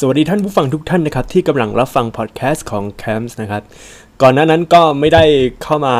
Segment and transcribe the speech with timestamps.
[0.00, 3.62] สวัสดีท่านผู้ฟังทุกท่านนะครับ ที่กำลังรับฟังพอดแคสต์ของ c a m p s นะครับ
[4.22, 5.24] ก่อนหน้านั้นก็ไม่ได้
[5.62, 5.96] เข้ามา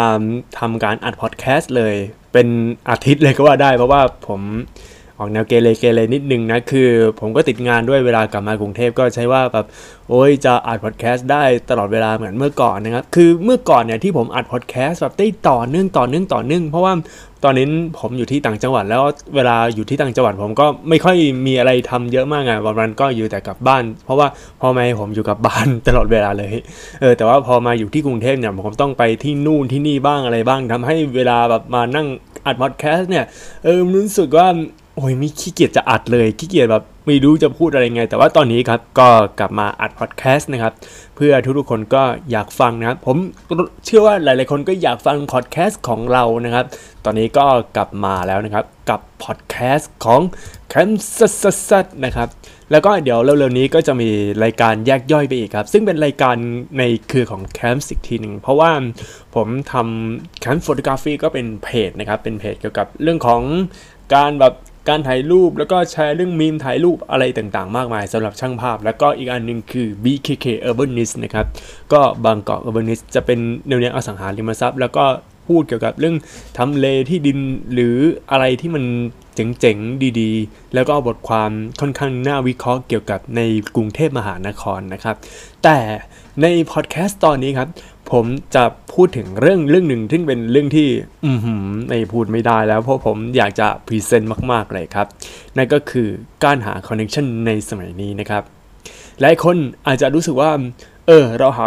[0.59, 1.95] ทำการอัดพอดแคสต์เลย
[2.33, 2.48] เป็น
[2.91, 4.41] อาทิตย์เลยก็ว่าได้เพราะว่าผม
[5.19, 6.89] ออกแนวเกเรเกเรนิดนึงนะ คือ
[7.21, 9.66] ผมก็ติดงานด้วยเวลากลับมากรุงเทพก็ใช่ว่าแบบ
[10.09, 16.93] โอ้ยจะอัดพอดแคสต์ได้ตลอดเวลาเหมือนเมื่อก่อนนะครับ คือเมื่อก่อนเนี่ยที่ผมอัดพอดแคสต์แบบได้ต่อเนื่องต่อเนื่องต่อเนื่องเพราะว่า
[17.45, 17.66] ตอนนี้
[17.98, 19.02] ผมอยู่ที่ต่างจังหวัดแล้ว
[19.37, 24.29] เวลาอยู่ที่ต่างจังหวัดผมก็ไม่ค่อยมีอะไรทำเยอะมากไงวันๆก็อยู่แต่กับบ้าน เพราะว่า
[24.60, 26.55] พ่อแม่ผมอยู่กับบ้านตลอดเวลาเลย
[27.01, 32.07] เออแต่ว่าพอมาอยู่ที่กรุงเทพเนี่ยผมต้องไปที่นู่นที่นี่บ้างอะไรบ้างทำให้เวลาแบบมานั่ง
[32.46, 33.24] อัดพอดแคสต์เนี่ย
[33.65, 34.48] เออรู้สึกว่า
[34.98, 40.73] โอ้ยมีขี้เกียจจะอัดเลยขี้เกียจแบบไม่รู้จะพูดอะไรไง แต่ว่าตอนนี้ครับก็กลับมาอัดพอดแคสต์นะครับ
[41.16, 43.16] เพื่อทุกๆคนก็อยากฟังนะครับผม
[43.84, 46.65] เชื่อว่าหลายๆคนก็อยากฟังพอดแคสต์ของเรานะครับ
[47.04, 50.21] ตอนนี้ก็กลับมาแล้วนะครับ กับพอดแคสต์ของ
[50.68, 52.29] CAMPS นะครับ
[52.71, 54.10] แล้วก็เดี๋ยวเร็วๆนี้ก็จะมี
[54.45, 56.37] รายการแยกย่อยไปอีกครับ ซึ่งเป็นรายการ
[56.79, 58.71] ในเครือของ CAMPS อีกทีหนึ่งเพราะว่า
[59.35, 63.43] ผมทำ CAMPS Photography ก็เป็นเพจนะครับเป็นเพจเกี่ยวกับเรื่องของ
[64.15, 64.54] การแบบ
[64.89, 71.47] การถ่ายรูปแล้วก็แชร์เรื่องมีมถ่ายรูปอะไรต่างๆ มากมายสำหรับช่างภาพ แล้วก็อีกอันหนึ่งคือ BKK Urbanist นะครับ
[71.93, 75.05] ก็ Bangkok Urbanist จะเป็นแนวเนี้ยอสังหาริมทรัพย์ แล้วก็
[75.49, 76.16] พูดเกี่ยวกับเรื่อง
[76.59, 77.39] ทำเลที่ดิน
[77.72, 77.97] หรือ
[78.31, 78.84] อะไรที่มัน
[79.34, 81.50] เจ๋งๆ ดีๆ แล้วก็บทความ
[81.81, 83.41] ค่อนข้างน่าวิเคราะห์เกี่ยวกับใน
[83.77, 85.16] กรุงเทพมหานครนะครับ
[85.65, 85.78] แต่
[86.43, 87.69] ในพอดแคสต์ตอนนี้ครับ
[88.12, 88.64] ผมจะ
[88.94, 90.88] พูดถึงเรื่องเรื่องหนึ่งที่เป็นเรื่องที่
[91.25, 95.06] อืมไม่พูดไม่ได้แล้ว เพราะผมอยากจะ present มาก ๆ เลยครับ
[95.56, 96.09] นั่นก็คือ
[96.44, 98.42] การหา connection ในสมัยนี้นะครับ
[99.20, 100.50] หลายคนอาจจะรู้สึกว่า
[101.06, 101.64] เออ เราหา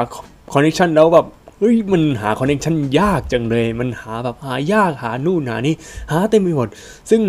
[0.53, 1.27] connection แล้วแบบ
[1.59, 5.75] เฮ้ยมันหา connection ยากจังเลย มันหาแบบหายากหานู่นหานี่
[6.11, 6.69] หาเต็มไปหมด
[7.09, 7.21] ซึ่ง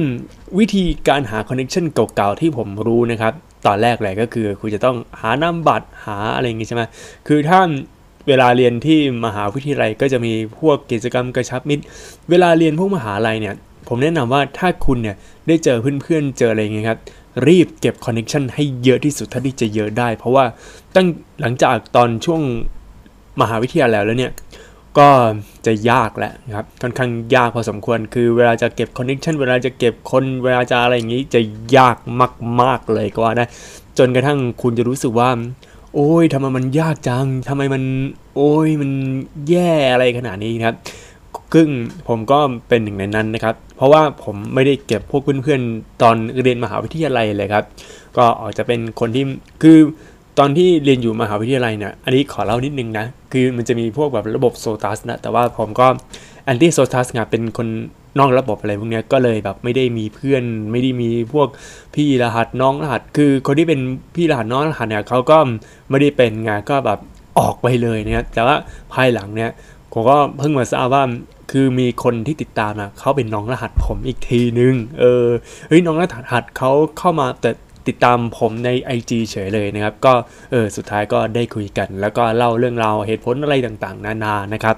[0.58, 3.32] วิธีการหา connection เก่าๆที่ผมรู้นะครับ
[3.66, 6.82] ตอนแรกเลยก็คือ คุณจะต้องหานามบัตรหาอะไรอย่างงี้ใช่ไหม
[7.28, 7.60] คือถ้า
[8.28, 11.84] เวลาเรียนที่มหาวิทยาลัยก็จะมีพวกกิจกรรมกระชับมิตร
[12.30, 13.54] เวลาเรียนพวกมหาลัยเนี่ย
[13.88, 15.16] ผมแนะนำว่าถ้าคุณเนี่ย
[15.48, 16.98] ได้เจอเพื่อนๆเจออะไรอย่างเงี้ยครับ
[17.48, 20.44] รีบเก็บ connection ให้เยอะที่สุดเท่าที่จะเยอะได้ เพราะว่า
[20.94, 21.06] ตั้ง
[21.40, 22.40] หลังจากตอนช่วง
[23.40, 24.32] มหาวิทยาลัยแล้วเนี่ย
[24.98, 25.08] ก็
[25.66, 31.40] จะยากแหละครับค่อนข้างยากพอสมควรคือเวลาจะเก็บ connection เวลาจะเก็บคนเวลาจะอะไรอย่างนี้จะ
[31.76, 31.96] ยาก
[32.60, 33.44] มาก ๆเลยก็ว่าได้
[33.98, 35.30] จนกระทั่งคุณจะรู้สึกว่า
[35.94, 37.82] โอ้ยทำไมมันยากจังทำไมมัน
[38.36, 38.90] โอ้ยมัน
[39.48, 40.76] แย่อะไรขนาดนี้ครับ
[41.54, 41.68] ซึ่ง
[42.08, 42.38] ผมก็
[42.68, 47.64] เป็นหนึ่งในนั้นนะครับ เพราะว่าผมไม่ได้เก็บพวกเพื่อนๆตอนเรียนมหาวิทยาลัยเลยครับ
[48.16, 49.24] ก็อาจจะเป็นคนที่
[49.62, 49.78] คือ
[50.38, 55.86] ตอนที่เรียนอยู่มหาวิทยาลัยเนี่ย อันนี้ขอเล่านิดนึงนะ คือมันจะมีพวกแบบระบบโซตัสนะ แต่ว่าผมก็
[56.44, 57.68] แอนตี้โซตัสไงเป็นคน
[58.18, 60.42] นอกระบบอะไรพวกนี้ก็เลยแบบไม่ได้มีเพื่อน
[60.72, 61.48] ไม่ได้มีพวก
[61.94, 63.80] พี่รหัสน้องรหัส คือคนที่เป็น
[64.16, 65.38] พี่รหัสน้องรหัสเนี่ยเขาก็
[65.90, 66.98] ไม่ได้เป็นไงก็แบบ
[67.38, 68.56] ออกไปเลยนะครับแต่ว่า
[68.92, 69.50] ภายหลังเนี่ย
[69.92, 71.04] ผมก็เพิ่งมาทราบว่า
[71.50, 75.26] คือมีคนที่ติดตามนะเขาเป็นน้องรหัสผมอีกทีนึง เออ
[75.68, 76.02] เฮ้ยน้องร
[76.32, 77.50] หัสเขาเข้ามาแต่
[77.88, 80.12] ติดตามผมใน IG เฉยเลยนะครับ ก็
[80.50, 84.76] เออสุดท้ายก็ได้คุยกัน แล้วก็เล่าเรื่องราวเหตุผลอะไรต่างๆ นานานะครับ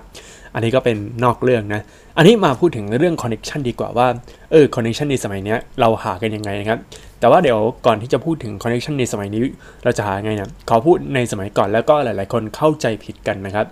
[0.55, 1.83] อันนี้ก็เป็นนอกเรื่องนะ
[2.17, 4.07] อันนี้มาพูดถึงเรื่องคอนเน c t ชันดีกว่าว่า
[4.53, 6.79] เออคอนเน c t ชันในสมัยนี้เราหากันยังไงนะครับ
[7.21, 9.43] แต่ว่าเดี๋ยวก่อนที่จะพูดถึงคอนเน c t ชันในสมัยนี้
[9.85, 13.67] เราจะหาไงเนะขอพูดในสมัยก่อนแล้วก็หลาย ๆ คนเข้าใจผิดกันนะครับ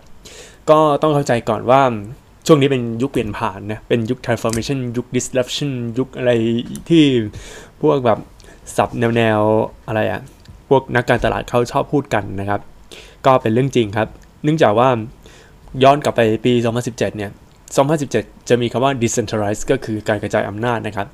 [0.71, 1.83] ก็ต้องเข้าใจก่อนว่า
[2.47, 6.31] ช่วงนี้เป็นยุคเปลี่ยนผ่านนะ เป็นยุค transformation ยุค disruption ยุคอะไร
[6.89, 7.05] ที่
[7.83, 8.19] พวกแบบ
[8.77, 10.21] สับแนวๆอะไรอะ
[10.69, 12.61] พวกนักการตลาดเขาชอบพูดกันนะครับ
[13.27, 14.09] ก็เป็นเรื่องจริงครับ
[14.45, 14.89] เนื่องจากว่า
[15.83, 16.53] ย้อนกลับไปปี
[16.85, 17.31] 2017 เนี่ย
[17.89, 21.07] 2017 จะมีคำว่า decentralized ก็คือการกระจายอำนาจนะครับ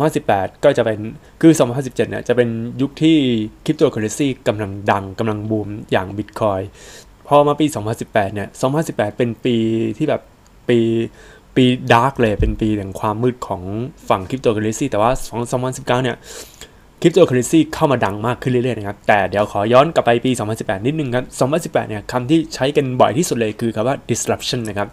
[0.00, 0.98] 2018 ก็จะเป็น
[1.40, 2.48] คือ 2017 เนี่ยจะเป็น
[2.80, 3.16] ยุคที่
[3.64, 6.62] คริปโตเคอเรนซีกำลังดังกำลังบูมอย่าง Bitcoin
[7.28, 7.66] พอมาปี
[8.00, 8.48] 2018 เนี่ย
[8.82, 9.56] 2018 เป็นปี
[9.98, 10.22] ที่แบบ
[10.68, 10.78] ปี
[11.56, 13.62] ปี dark เลยเป็นปีแห่งความมืดของ
[14.08, 15.10] ฝั่งคริปโตเคอเรนซีแต่ว่า
[15.58, 16.16] 2019 เนี่ย
[17.04, 21.24] คริปโตเคอเรนซีเข้ามาดังมากขึ้นเรื่อยๆนะครับ แต่เดี๋ยวขอย้อนกลับไปปี 2018 นิดนึงครับ
[21.72, 24.88] 2018 เนี่ยคำที่ใช้กันบ่อยที่สุดเลยคือคำว่า disruption นะครับ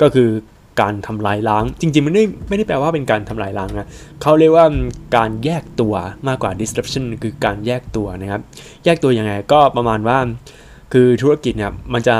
[0.00, 0.28] ก็คือ
[0.80, 3.88] การทำลายล้าง จริงๆ มันไม่ไม่ได้แปลว่าเป็นการทำลายล้างนะ
[4.22, 4.66] เขาเรียกว่า
[5.16, 5.94] การแยกตัว
[6.28, 8.40] มากกว่า disruption คือการแยกตัวนะครับ
[8.84, 10.18] แยกตัวยังไงก็ประมาณว่า
[10.92, 12.16] คือธุรกิจเนี่ยมันจะ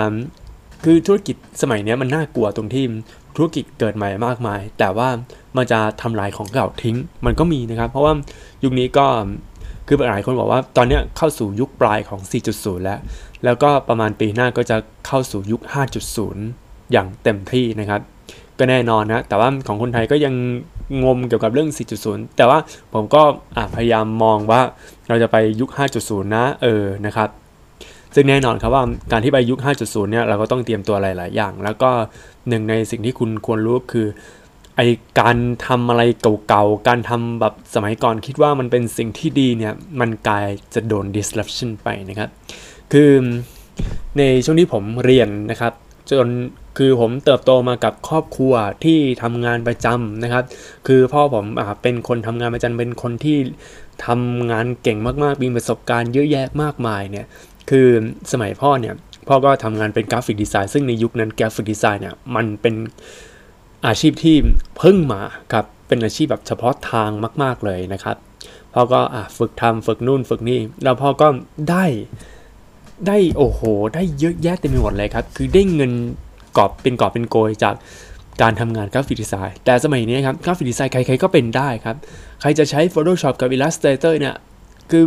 [0.85, 2.85] คือธุรกิจสมัยนี้มันน่ากลัวตรงที่
[3.37, 5.09] ธุรกิจเกิดใหม่มากมาย แต่ว่า
[5.57, 8.13] มันจะทำลายของเก่าทิ้ง มันก็มีนะครับ เพราะว่า
[8.65, 9.07] ยุคนี้ก็
[9.87, 12.21] คือหลายคนบอกว่าตอนนี้เข้าสู่ยุคปลายของ
[12.53, 12.99] 4.0 แล้ว
[13.45, 14.77] แล้วก็ประมาณปีหน้าก็จะ
[15.07, 15.63] เข้าสู่ยุค
[16.27, 18.01] 5.0 อย่างเต็มที่นะครับ
[18.59, 20.35] ก็แน่นอนนะ แต่ว่าของคนไทยก็ยัง
[21.05, 21.71] งมเกี่ยวกับเรื่อง
[22.03, 22.59] 4.0 แต่ว่า
[22.93, 23.23] ผมก็
[23.77, 24.61] พยายามมองว่า
[25.09, 25.71] เราจะไปยุค
[26.01, 27.29] 5.0 นะเออนะครับ
[28.15, 28.83] ซึ่งแน่นอนครับว่า
[29.13, 31.91] การที่ไปยุค 5.0 เนี่ยเราก็ต้องเตรียมตัวหลาย ๆ อย่าง แล้วก็
[32.49, 34.07] หนึ่งในสิ่งที่คุณควรรู้คือ
[34.77, 34.81] ไอ
[35.21, 35.37] การ
[35.67, 36.03] ทำอะไร
[36.49, 42.31] เก่าๆ การทำแบบสมัยก่อนคิดว่ามันเป็นสิ่งที่ดีเนี่ย มันกลายจะโดน disruption ไปนะครับ
[42.93, 43.11] คือ
[44.19, 45.73] ในช่วงที่ผมเรียนนะครับ
[46.11, 46.29] จน
[46.79, 50.45] คือผมเติบโตมากับครอบครัวที่ทำงานประจำนะครับ
[50.87, 51.47] คือพ่อผม
[51.83, 53.39] เป็นคนทำงานประจำเป็นคนที่
[54.07, 57.27] ทำงานเก่งมากๆ มีประสบการณ์เยอะแยะมากมายเนี่ย
[57.71, 57.89] คือ
[58.33, 58.95] สมัยพ่อเนี่ย
[59.29, 62.75] พ่อก็ทำงานเป็นกราฟิกดีไซน์ซึ่งในยุคนั้นกราฟิกดีไซน์เนี่ยมันเป็น
[63.87, 64.37] อาชีพที่
[64.79, 65.21] เพิ่งมา
[65.53, 67.11] ครับเป็นอาชีพแบบเฉพาะทาง
[67.43, 68.17] มาก ๆเลยนะครับ
[68.73, 69.01] พ่อก็
[69.39, 71.29] ฝึกทำฝึกนู่นฝึกนี่แล้วพ่อก็
[71.71, 71.85] ได้
[73.07, 73.61] ได้โอ้โห
[73.95, 75.93] ได้เยอะแยะเต็มไปหมดเลยครับ คือได้เงิน
[76.57, 77.75] กอบเป็นกอบเป็นโกยจาก
[78.43, 81.97] การทำงานกราฟิกดีไซน์ แต่สมัยนี้ครับกราฟิกดีไซน์ใครๆก็เป็นได้ครับ
[82.41, 84.35] ใครจะใช้ Photoshop กับ Illustrator เนี่ย
[84.91, 85.05] คือ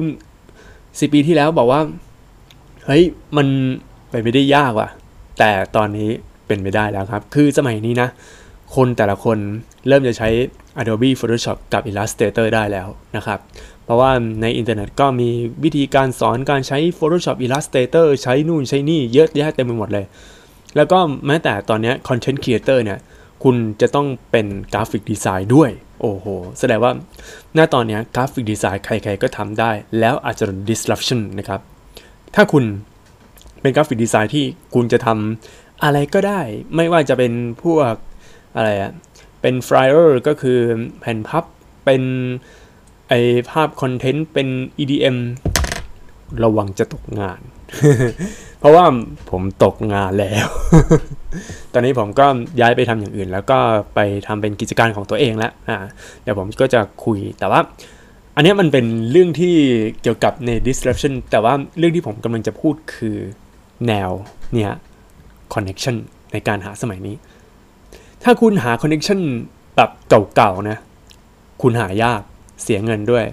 [1.00, 1.82] สิปีที่แล้วบอกว่า
[2.86, 3.04] เฮ้ย
[3.38, 3.48] มัน
[4.10, 4.90] ไปไม่ได้ยากว่ะ
[5.40, 6.10] แต่ตอนนี้
[6.48, 8.10] เป็นไม่ได้แล้วครับ คือสมัยนี้นะ
[8.76, 9.38] คนแต่ละคน
[9.88, 10.30] เริ่มจะใช้
[10.82, 13.40] Adobe Photoshop กับ Illustrator ได้แล้วนะครับ
[13.84, 14.12] เพราะว่า
[14.42, 15.30] ในอินเทอร์เน็ตก็มี
[15.64, 20.06] วิธีการสอนการใช้ Photoshop Illustrator ใช้นู่นใช้นี่เยอะแยะเต็มไปหมดเลย
[20.76, 23.00] แล้วก็แม้แต่ตอนนี้ content creator เนี่ย
[23.44, 25.70] คุณจะต้องเป็น graphic design ด้วย
[26.02, 26.26] โอ้โห
[26.60, 26.92] แสดงว่า
[27.56, 31.62] หน้าตอนนี้ graphic design ใครๆก็ทำได้ แล้วอาจจะโดน disruption นะครับ
[32.36, 32.64] ถ้าคุณ
[33.62, 36.42] เป็น graphic design ที่คุณจะทำอะไรก็ได้
[36.76, 37.34] ไม่ว่าจะเป็น
[37.64, 37.94] พวก
[38.56, 38.92] อะไรอะ
[39.42, 40.60] เป็น flyer ก็คือ
[41.00, 41.44] แผ่นพับ
[41.86, 42.04] เป็น
[43.10, 43.14] ไอ
[43.50, 44.48] ภาพ content เป็น
[44.82, 45.18] EDM
[46.44, 47.42] ระวังจะตกงาน
[48.60, 48.86] เพราะว่า
[49.32, 50.48] ผมตกงานแล้ว
[51.74, 52.26] ตอนนี้ผมก็
[52.62, 53.58] ย้ายไปทำอย่างอื่น แล้วก็
[53.96, 55.78] ไปทำเป็นกิจการของตัวเองแล้วอ่า
[56.24, 57.60] เดี๋ยวผมก็จะคุยแต่ว่า
[58.36, 59.56] อันนี้มันเป็นเรื่องที่
[60.02, 63.18] เกี่ยวกับใน disruption แต่ว่าเรื่องที่ผมกำลังจะพูดคือ
[63.88, 64.10] แนว
[64.54, 64.72] เนี่ย
[65.54, 65.96] connection
[66.34, 67.16] ในการหาสมัยนี้
[68.24, 69.20] ถ้าคุณหา connection
[69.76, 69.90] แบบ
[70.36, 70.78] เก่าๆนะ
[71.62, 72.22] คุณหายาก
[72.64, 73.26] เสียเงินด้วย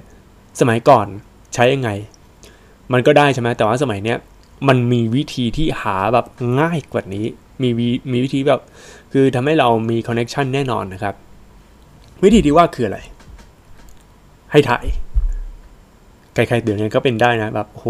[0.61, 1.07] สมัยก่อน
[1.55, 1.91] ใช้ยังไง
[2.93, 4.19] มันก็ได้ใช่ไหมแต่ว่าสมัยเนี้ย
[4.69, 6.27] มันมีวิธีที่หาแบบ
[6.61, 7.27] ง่ายกว่านี้
[7.63, 7.69] มี
[8.13, 8.61] มีวิธีแบบ
[9.13, 11.15] คือทำให้เรามีคอนเน็ชันแน่นอนนะครับ
[12.25, 12.99] วิธีที่ว่าคืออะไร
[14.53, 14.87] ให้ถ่าย
[16.35, 17.85] ใครๆเดี๋ยวนี้ก็เป็นได้นะแบบโห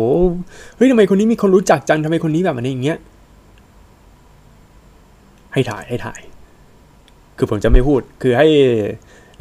[0.77, 2.99] เฮ้ยทำไมคนนี้มีคนรู้จักจังทำไมคนนี้แบบอันนี้อย่างเงี้ย
[5.53, 6.21] ให้ถ่ายให้ถ่าย
[7.43, 8.49] คือผมจะไม่พูด คือให้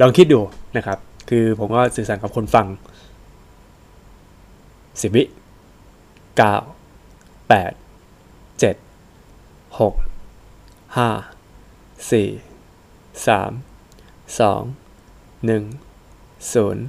[0.00, 0.40] ลองคิดดู
[0.76, 0.98] นะครับ
[1.30, 2.66] คือผมก็สื่อสารกับคนฟัง
[5.00, 5.22] สิบวิ
[6.36, 6.54] เก้า
[7.48, 7.72] แปด
[8.60, 8.76] เจ็ด
[9.80, 9.94] หก
[10.96, 11.08] ห้า
[12.10, 12.28] สี่
[13.26, 13.52] สาม
[14.40, 14.62] สอง
[15.46, 15.62] หนึ่ง
[16.52, 16.84] ศูนย์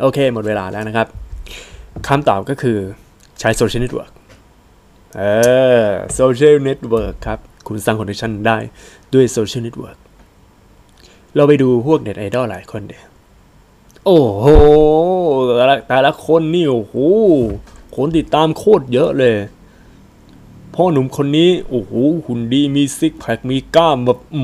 [0.00, 1.06] โอเค หมดเวลาแล้วนะครับ
[2.08, 2.78] คำตอบก็คือ
[3.40, 4.12] ใช้ social network
[5.16, 5.22] เอ
[5.84, 8.56] อ social network ครับ คุณสร้าง connection ได้
[9.14, 9.98] ด้วย social network
[11.38, 13.02] เราไปดูพวกเน็ตไอดอลหลายคนเดีย
[14.04, 14.46] โอ้โห
[15.88, 16.94] แต่ละคนนี่โอ้โห
[17.96, 19.34] คนติดตามโคตรเยอะเลย
[20.74, 21.92] พ่อหนุ่มคนนี้โอ้โห
[22.26, 24.40] หุ่นดีมีซิกแพคมีกล้ามแบบอื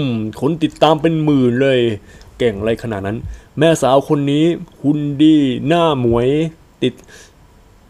[0.00, 0.04] ม
[0.40, 1.80] คนติดตามเป็นหมื่นเลย
[2.38, 3.18] เก่งอะไรขนาดนั้น
[3.58, 4.44] แม่สาวคนนี้
[4.82, 6.28] หุ่นดีหน้าหมวย
[6.82, 6.94] ติด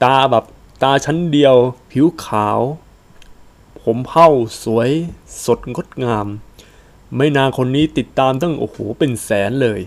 [0.03, 0.45] ตาแบบ
[0.83, 1.55] ตาชั้นเดียว
[1.91, 2.61] ผิวขาว
[3.83, 4.29] ผมเผ้า
[4.65, 4.91] สวย
[5.45, 6.27] สดงดงาม
[7.17, 9.81] ไม่นานคนนี้ติดตามตั้งโอ้โหเป็นแสนเลย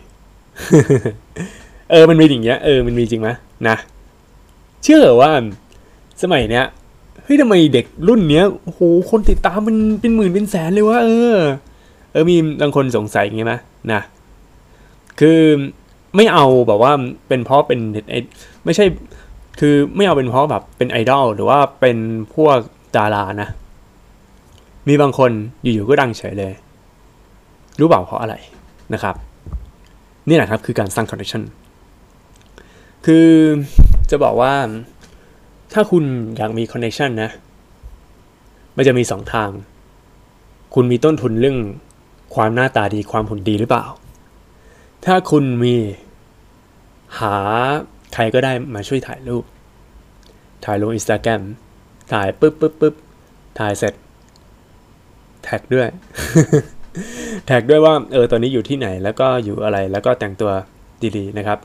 [1.92, 3.30] เออมันมีอย่างเงี้ยเออมันมีจริงไหม
[3.68, 3.76] นะ
[4.84, 5.32] เชื่อว่า
[6.22, 6.66] สมัยเนี้ย
[7.24, 11.38] เฮ้ยทำไมเด็กรุ่นเนี้ยโอ้โหคนติดตามมันเป็นหมื่นเป็นแสนเลยวะเออ
[12.12, 13.54] เออมีบางคนสงสัยอย่างงี้ไหม
[13.94, 14.02] นะ
[15.20, 15.40] คือ
[16.16, 16.92] ไม่เอาแบบว่า
[17.28, 18.26] เป็นเพราะเป็นเน็ต
[18.66, 18.86] ไม่ใช่
[19.60, 21.98] คือไม่เอาเป็นเพราะแบบเป็นไอดอลหรือว่าเป็น
[22.36, 22.58] พวก
[22.98, 23.50] ดารานะ
[24.88, 26.54] มีบางคนอยู่ๆก็ดังเฉยเลย
[27.80, 28.36] รู้เปล่าเพราะอะไร
[28.94, 29.16] นะครับ
[30.30, 31.44] นี่แหละครับคือการสร้าง connection
[33.06, 33.28] คือ
[34.12, 34.54] จะบอกว่า
[35.74, 36.04] ถ้าคุณ
[36.38, 37.30] อยากมี connection นะ
[38.76, 39.50] มันจะมีสองทาง
[40.74, 41.58] คุณมีต้นทุนเรื่อง
[42.36, 43.86] ความหน้าตาดีความหุ่นดีหรือเปล่า
[45.06, 45.76] ถ้าคุณมี
[47.20, 47.36] หา
[48.14, 49.44] ใครก็ได้มาช่วยถ่ายรูป
[50.66, 51.42] ถ่ายลงอินสตาแกรม
[52.12, 52.96] ถ่ายปุ๊บปุ๊บปุ๊บ
[53.60, 53.94] ถ่ายเสร็จ
[55.44, 55.90] tag ด้วย
[57.46, 60.52] tag ด้วยว่าเออตอนนี้อยู่ที่ไหนแล้วก็อยู่อะไรแล้วก็แต่งตัว
[61.18, 61.58] ดีๆนะครับ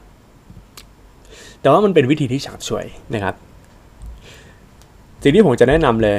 [1.60, 3.34] แต่ว่ามันเป็นวิธีที่ฉาบฉวยนะครับ
[5.22, 6.18] สิ่งที่ผมจะแนะนำเลย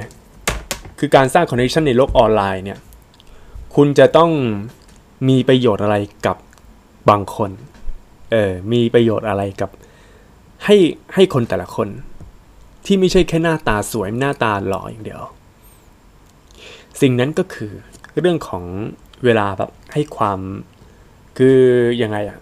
[1.00, 2.80] คือการสร้าง connection ในโลกออนไลน์เนี่ย
[3.76, 4.32] คุณจะต้อง
[5.30, 6.38] มีประโยชน์อะไรกับ
[7.10, 7.52] บางคน
[8.32, 9.70] เออมีประโยชน์อะไรกับ
[10.66, 10.76] ให้
[11.14, 11.88] ให้คนแต่ละคน
[12.86, 15.22] ที่ไม่ใช่แค่หน้าตาสวยหน้าตาหล่ออย่างเดียว
[17.02, 17.72] สิ่งนั้นก็คือ
[18.22, 18.64] เรื่องของ
[19.26, 20.40] เวลาแบบให้ความ
[21.38, 21.60] คือ
[22.02, 22.38] ยังไงอะ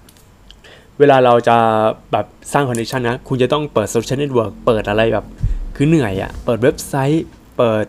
[0.99, 1.57] เวลาเราจะ
[2.11, 5.25] แบบสร้าง connection นะ คุณจะต้องเปิด social network เปิดอะไรแบบ
[5.75, 7.25] คือเหนื่อยอะเปิดเว็บไซต์
[7.57, 7.85] เปิด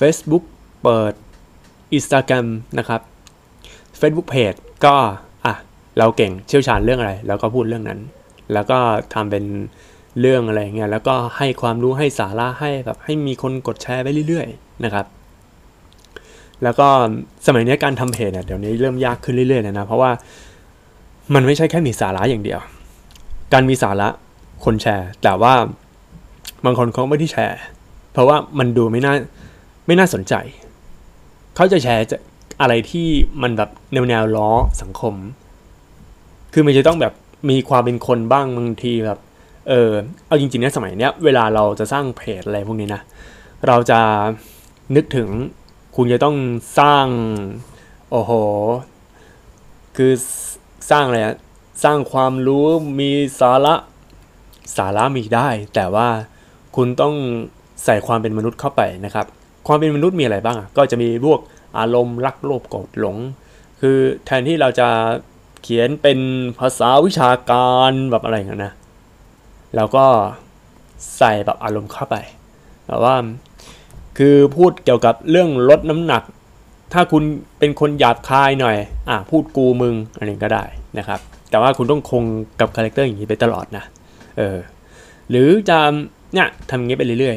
[0.00, 0.44] Facebook
[0.84, 1.12] เปิด
[1.96, 2.46] Instagram
[2.78, 3.00] นะครับ
[4.00, 4.94] Facebook Page ก็
[5.46, 5.54] อะ
[5.98, 8.00] เราเก่งเชี่ยวชาญเรื่องอะไร แล้วก็พูดเรื่องนั้น
[8.52, 8.78] แล้วก็
[9.14, 9.44] ทำเป็น
[10.20, 15.06] เรื่องอะไรเงี้ยแล้วก็ให้ความรู้ให้สาระให้แบบให้มีคนกดแชร์ไปเรื่อยๆ นะครับ
[16.64, 16.88] แล้วก็
[17.46, 20.10] สมัยนี้การทำเพจเนี่ยเดี๋ยวนี้เริ่มยากขึ้นเรื่อยๆเลยนะ เพราะว่า
[21.34, 22.60] มันไม่ใช่แค่มีสาระอย่างเดียว
[23.52, 24.08] การมีสาระ
[24.64, 25.54] คนแชร์ แต่ว่า
[26.64, 27.60] บางคนเขาไม่ได้แชร์
[28.12, 29.14] เพราะว่ามันดูไม่น่า
[29.86, 30.34] ไม่น่าสนใจ
[31.56, 32.16] เขาจะแชร์จะ
[32.60, 33.08] อะไรที่
[33.42, 34.50] มันแบบแนวแนวล้อ
[34.82, 35.14] สังคม
[36.52, 37.12] คือมันจะต้องแบบ
[37.50, 39.18] มีความเป็นคนบ้างบางทีแบบ
[39.68, 39.90] เออ
[40.26, 43.02] เอาจริงๆนะสมัยเนี้ย เวลาเราจะสร้างเพจอะไรพวกนี้นะ
[43.66, 44.00] เราจะ
[44.96, 45.28] นึกถึง
[45.96, 46.36] คุณจะต้อง
[46.78, 47.06] สร้าง
[48.10, 48.32] โอ้โห
[49.96, 50.12] คือ
[50.90, 51.36] สร้างอะไรอะ
[51.84, 52.64] สร้างความรู้
[53.00, 53.74] มีสาระ
[54.76, 56.08] สาระมีได้ แต่ว่า
[56.76, 57.14] คุณต้อง
[57.84, 59.26] ใส่ความเป็นมนุษย์เข้าไปนะครับ
[59.66, 61.40] ความเป็นมนุษย์มีอะไรบ้างอะก็จะมีพวก
[61.78, 63.16] อารมณ์รักโลภโกรธหลง
[63.80, 64.88] คือแทนที่เราจะ
[65.62, 66.18] เขียนเป็น
[66.58, 68.74] ภาษาวิชาการแบบอะไรอย่างนั้นนะ
[69.76, 70.06] แล้วก็
[71.16, 72.16] ใส่แบบอารมณ์เข้าไป
[72.86, 73.14] แบบว่า
[74.22, 76.22] คือพูดเกี่ยวกับเรื่องลดน้ำหนัก
[76.92, 77.22] ถ้าคุณ
[77.58, 78.76] เป็นคนหยาบคายหน่อย
[79.08, 80.64] อะพูดกูมึงอะไรก็ได้
[80.98, 82.22] นะครับ แต่ว่าคุณต้องคง
[82.60, 83.84] กับ character อย่างนี้ไปตลอดนะ
[84.38, 84.56] เออ
[85.30, 85.78] หรือจะ
[86.34, 87.36] เนี่ยทำอย่างนี้ไปเรื่อย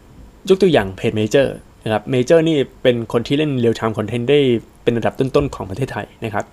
[0.00, 4.38] ๆยกตัวอย่างเพจเมเจอร์นะครับเมเจอร์นี่เป็นคนที่เล่น real-time content ได้
[4.82, 6.44] เป็นระดับต้นๆของประเทศไทยนะครับ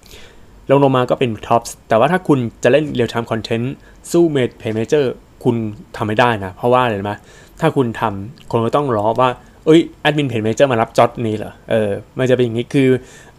[0.69, 3.73] ลงลงมาก็เป็น top แต่ว่าถ้าคุณจะเล่น real-time content
[4.11, 5.11] สู้แอดมินเพจเมเจอร์
[5.43, 5.55] คุณ
[5.97, 7.13] ทำไม่ได้นะ เพราะว่าอะไรไหม
[7.59, 9.29] ถ้าคุณทำคนก็ต้องรอว่า
[9.65, 12.89] เอ้ยแอดมินเพจเมเจอร์มารับ job นี้เหรอ เออ มันจะเป็นอย่างนี้คือ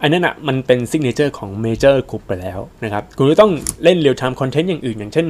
[0.01, 3.51] อันนั้นอะมันเป็น signature ของเมเจอร์กรุ๊ปไปแล้วนะครับ คุณก็ต้อง
[3.83, 5.27] เล่น real-time content อย่างอื่น อย่างเช่น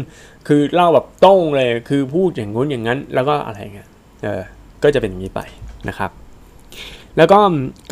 [0.48, 3.88] คือเล่าแบบโต้งเลย คือพูดอย่างงู้นอย่างนั้น แล้วก็อะไรเงี้ย
[4.24, 4.42] เออ
[4.84, 5.42] ก็จะเป็นอย่างนี้ไป
[5.90, 6.12] นะครับ
[7.18, 7.40] แล้วก็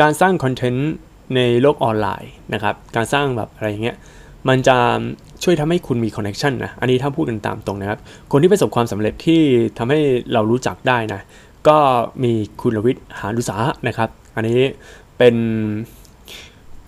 [0.02, 0.92] การสร้างคอนเทนต์
[1.36, 3.98] ในโลกออนไลน์นะครับ การสร้างแบบอะไรเงี้ย
[4.50, 4.78] มันจะ
[5.44, 8.00] ช่วยทำให้คุณมีคอนเนคชันนะ อันนี้ถ้าพูดกันตามตรงนะครับ
[8.32, 9.42] คนที่ประสบความสำเร็จที่
[9.78, 10.00] ทำให้
[10.34, 11.22] เรารู้จักได้นะ
[11.68, 11.80] ก็
[12.24, 14.62] มีคุณลวิทย์หานุสาหะนะครับ อันนี้
[15.18, 15.36] เป็น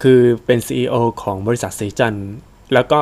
[0.02, 2.16] คือเป็น CEO ของบริษัทสีจัน
[2.74, 3.00] แล้วก็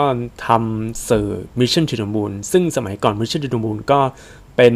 [0.47, 1.27] ทำสื่อ
[1.59, 3.99] Mission to the Moon ซึ่งสมัยก่อน Mission to the Moon ก็
[4.55, 4.75] เป็น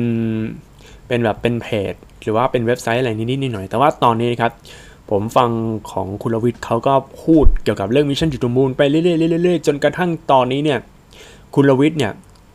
[1.08, 4.52] เป็นแบบเป็นเพจ หรือว่าเป็นเว็บไซต์อะไรนิดๆหน่อยๆแต่ว่าตอนนี้ครับ
[5.10, 5.50] ผมฟัง
[5.92, 9.00] ของคุณลวิทย์เขาก็พูดเกี่ยวกับเรื่อง Mission to the Moon ไปเรื่
[9.54, 10.80] อยๆๆจนกระทั่งตอนนี้เนี่ย
[11.56, 12.12] คุณลวิทย์เนี่ย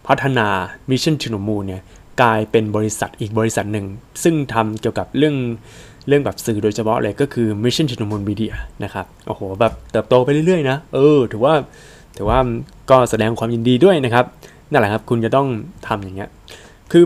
[0.07, 0.47] พัฒนา
[0.91, 1.83] Mission to the Moon เนี่ย
[2.21, 3.87] กลายเป็นบริษัทอีกบริษัทหนึ่ง
[4.23, 5.37] ซึ่งทำเกี่ยวกับเรื่อง
[6.09, 11.55] เรื่องแบบสื่อโดยเฉพาะเลยก็คือ Mission to the Moon Media นะครับ โอ้โห แบบเติบโตไปเรื่อยๆนะ เออ ถือว่า
[12.17, 12.39] ถือว่า
[12.91, 14.25] ก็แสดงความยินดีด้วยนะครับ
[14.71, 15.49] นั่นแหละครับ คุณจะต้อง
[15.87, 16.31] ทำอย่างเงี้ย
[16.93, 17.05] คือ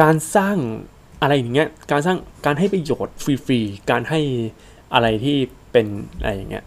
[0.00, 0.56] การสร้าง
[1.22, 4.20] อะไรอย่างเงี้ย การสร้าง การให้ประโยชน์ฟรีๆ การให้
[4.94, 5.36] อะไรที่
[5.72, 5.86] เป็น
[6.18, 6.64] อะไรอย่างเงี้ย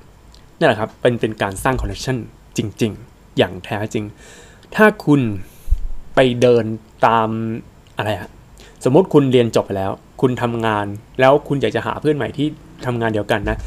[0.57, 2.17] นั่นแหละครับ เป็นเป็นการสร้างคอนเนคชั่น
[2.57, 4.05] จริง ๆ อย่างแท้จริง
[4.75, 5.21] ถ้าคุณ
[6.15, 6.65] ไปเดิน
[7.07, 7.29] ตาม
[7.99, 8.29] อะไรอะ
[8.83, 9.91] สมมติคุณเรียนจบไปแล้ว
[10.21, 10.85] คุณทำงาน
[11.19, 12.47] แล้วคุณอยากจะหาเพื่อนใหม่ที่
[12.85, 13.57] ทำงานเดียวกันนะ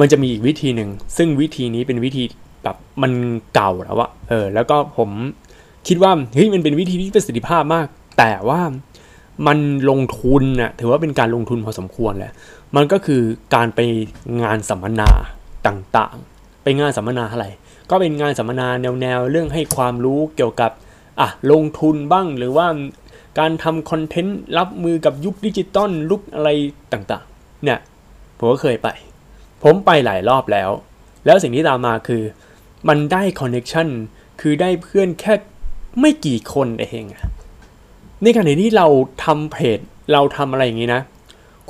[0.00, 2.24] มันจะมีอีกวิธีหนึ่ง ซึ่งวิธีนี้เป็นวิธี
[2.64, 3.12] แบบมัน
[3.54, 5.10] เก่าแล้วอะเออ แล้วก็ผม
[5.88, 7.86] คิดว่าเฮ้ยมันเป็นวิธีที่ประสิทธิภาพมาก
[8.18, 8.60] แต่ว่า
[9.46, 9.58] มัน
[9.90, 12.32] ลงทุนนะถือว่าเป็นการลงทุนพอสมควรแหละ
[12.76, 13.22] มันก็คือ
[13.54, 13.80] การไป
[14.42, 15.10] งานสัมมนา
[15.66, 17.46] ต่างๆ ไปงานสัมมนาอะไร
[17.90, 18.66] ก็เป็นงานสัมมนา
[19.00, 20.70] แนวๆ เรื่องให้ความรู้เกี่ยวกับ
[21.20, 22.66] อะลงทุนบ้างหรือว่า
[23.38, 26.48] การทำ content รับมือกับยุคดิจิตอลลุกอะไร
[26.92, 27.78] ต่างๆ เนี่ย
[28.38, 28.88] ผมก็เคยไป
[29.62, 30.70] ผมไปหลายรอบแล้ว
[31.26, 32.22] แล้วสิ่งที่ตามมาคือ
[32.88, 33.88] มันได้ connection
[34.40, 35.34] คือได้เพื่อนแค่
[36.00, 37.22] ไม่กี่คนเองอะ
[38.22, 38.86] ในขณะที่เรา
[39.24, 39.78] ทำเพจ
[40.12, 41.02] เราทำอะไรอย่างนี้นะ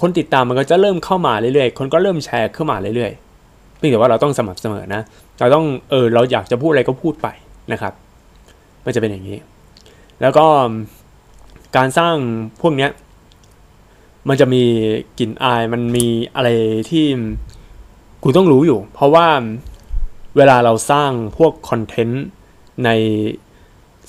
[0.00, 5.02] คนติดตามมันก็จะเริ่มเข้ามาเรื่อยๆ คนก็เริ่มแชร์เข้ามาเรื่อยๆเพียงแต่ว่าเราต้องสม่ำเสมอนะ
[5.38, 7.28] เราต้องเออเราอยากจะพูดอะไรก็พูดไป
[7.72, 7.92] นะครับ
[8.84, 9.38] มันจะเป็นอย่างนี้
[10.20, 10.46] แล้วก็
[11.76, 12.16] การสร้าง
[12.60, 12.90] พวกเนี้ย
[14.28, 14.64] มันจะมี
[15.18, 16.48] กลิ่นอายมันมีอะไร
[16.90, 17.06] ที่
[18.22, 19.28] คุณต้องรู้อยู่ เพราะว่า
[20.36, 22.24] เวลาเราสร้างพวก content
[22.84, 22.90] ใน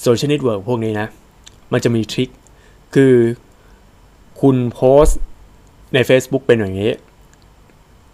[0.01, 1.07] social network พวกนี้นะ
[1.71, 2.29] มันจะมี trick
[2.95, 3.13] คือ
[4.41, 5.19] คุณโพสต์
[5.93, 6.91] ใน Facebook เป็นอย่างนี้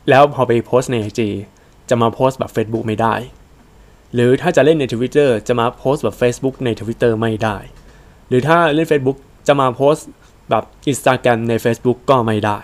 [0.10, 1.22] แล้วพอไปโพสต์ใน IG
[1.90, 3.16] จะมาโพสต์แบบ Facebook ไม่ได้
[4.14, 7.58] หรือถ้าจะเล่นใน Twitter จะมาโพสต์แบบ Facebook ใน Twitter ไม่ได้
[8.28, 10.10] หรือถ้าเล่น Facebook จะมาโพสต์
[10.50, 12.60] แบบ Instagram ใน Facebook ก็ไม่ได้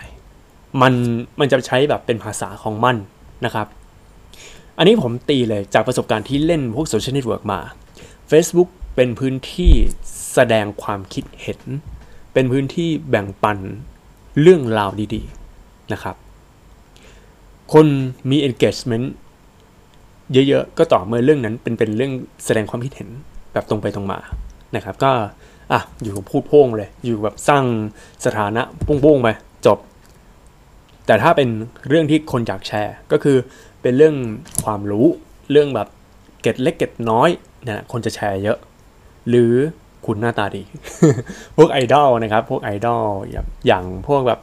[0.82, 0.94] มัน
[1.40, 2.96] มันจะใช้แบบเป็นภาษาของมัน
[3.44, 3.66] นะครับ
[4.78, 7.60] อันนี้ผมตีเลยจากประสบการณ์ที่เล่นพวก social network มา
[8.30, 9.72] Facebook เป็นพื้นที่
[10.34, 11.60] แสดงความคิดเห็น
[12.32, 13.58] เป็นพื้นที่แบ่งปัน
[14.40, 16.16] เรื่องราวดีๆนะครับ
[17.72, 17.86] คน
[18.30, 19.06] มี engagement
[20.32, 22.12] เยอะๆ ก็ต่อเมื่อเรื่องนั้นเป็นเป็นเรื่อง
[22.44, 23.08] แสดงความคิดเห็น
[23.52, 24.18] แบบตรงไปตรงมา
[24.76, 25.12] นะครับ ก็
[25.72, 27.64] อะอยู่พูดโพ่งเลย อยู่แบบสร้าง
[28.24, 28.62] สถานะ
[29.02, 29.28] โป้งๆไป
[29.66, 29.78] จบ
[31.06, 31.48] แต่ถ้าเป็น
[31.88, 33.36] เรื่องที่คนอยากแชร์ ก็คือ
[33.82, 34.16] เป็นเรื่อง
[34.64, 35.06] ความรู้
[35.50, 35.88] เรื่องแบบ
[36.42, 37.28] เก็ดเล็กเก็ดน้อย
[37.64, 38.58] เนี่ยคนจะแชร์เยอะ
[39.28, 39.52] หรือ
[40.06, 40.62] คุณหน้าตาดี
[41.56, 43.04] พวกไอดอลนะครับ พวกไอดอล
[43.66, 44.40] อย่างพวกแบบ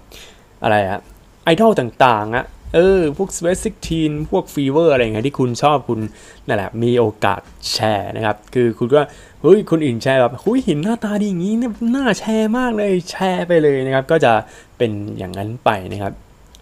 [0.64, 1.00] อะไรอะ
[1.44, 3.62] ไอดอลต่างๆอะ เออ พวก Space
[3.96, 6.00] 16พวก Fever อะไรเงี้ยที่คุณชอบคุณ
[6.48, 9.02] นั่นแหละ มีโอกาสแชร์นะครับ คือคุณก็
[9.42, 14.34] เฮ้ยคนอื่นแชร์แบบหุยเห็นหน้าตาดีอย่างนี้เนี่ยน่าแชร์มากเลยแชร์ไปเลยนะครับ ก็จะ
[14.78, 16.14] เป็นอย่างนั้นไปนะครับ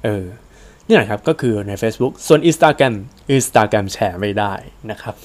[0.03, 0.25] เออ
[0.88, 2.94] นี่แหละครับก็คือใน Facebook ส่วน Instagram
[3.36, 4.53] Instagram แชร์ไม่ได้
[4.91, 5.15] นะครับ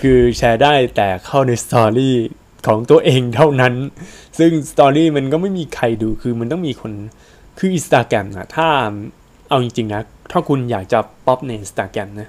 [0.00, 2.16] คือแชร์ได้แต่เข้าในสตอรี่
[2.66, 3.74] ของตัวเองเท่านั้น
[4.38, 6.92] ซึ่งสตอรี่มันก็ไม่มีใครดูคือมันต้องมีคน
[7.58, 8.68] คือ Instagram นะถ้า
[9.52, 12.28] เอาจริงๆนะ ถ้าคุณอยากจะป๊อปใน Instagram นะ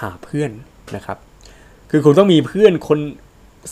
[0.00, 0.50] หาเพื่อน
[0.96, 1.18] นะครับ
[1.90, 2.98] คือคุณต้องมีเพื่อนคน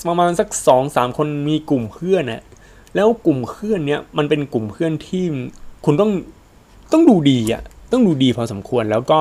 [0.08, 2.42] ประมาณสักสองสามคนมีกลุ่มเพื่อนนะ
[2.94, 5.24] แล้วกลุ่มเพื่อนเนี้ยมันเป็นกลุ่มเพื่อนที่
[5.84, 6.10] คุณต้อง
[6.92, 7.62] ต้องดูดีอะ่ะ
[7.92, 9.20] ต้องดูดีพอสมควรแล้วก็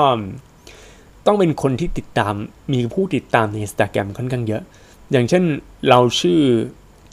[1.26, 2.34] ต้องเป็นคนที่ติดตาม
[2.74, 4.62] มีผู้ติดตามใน Instagram ค่อนข้างเยอะ
[5.12, 5.44] อย่างเช่น
[5.90, 6.40] เราชื่อ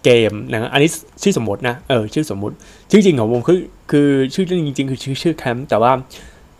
[0.04, 0.90] เกมนะอันนี้
[1.22, 2.54] ชื่อสมมตินะ เออ ชื่อสมมติ
[2.90, 5.92] ชื่อจริงของผมคือ คือชื่อจริงๆคือชื่อชื่อแคมป์แต่ว่า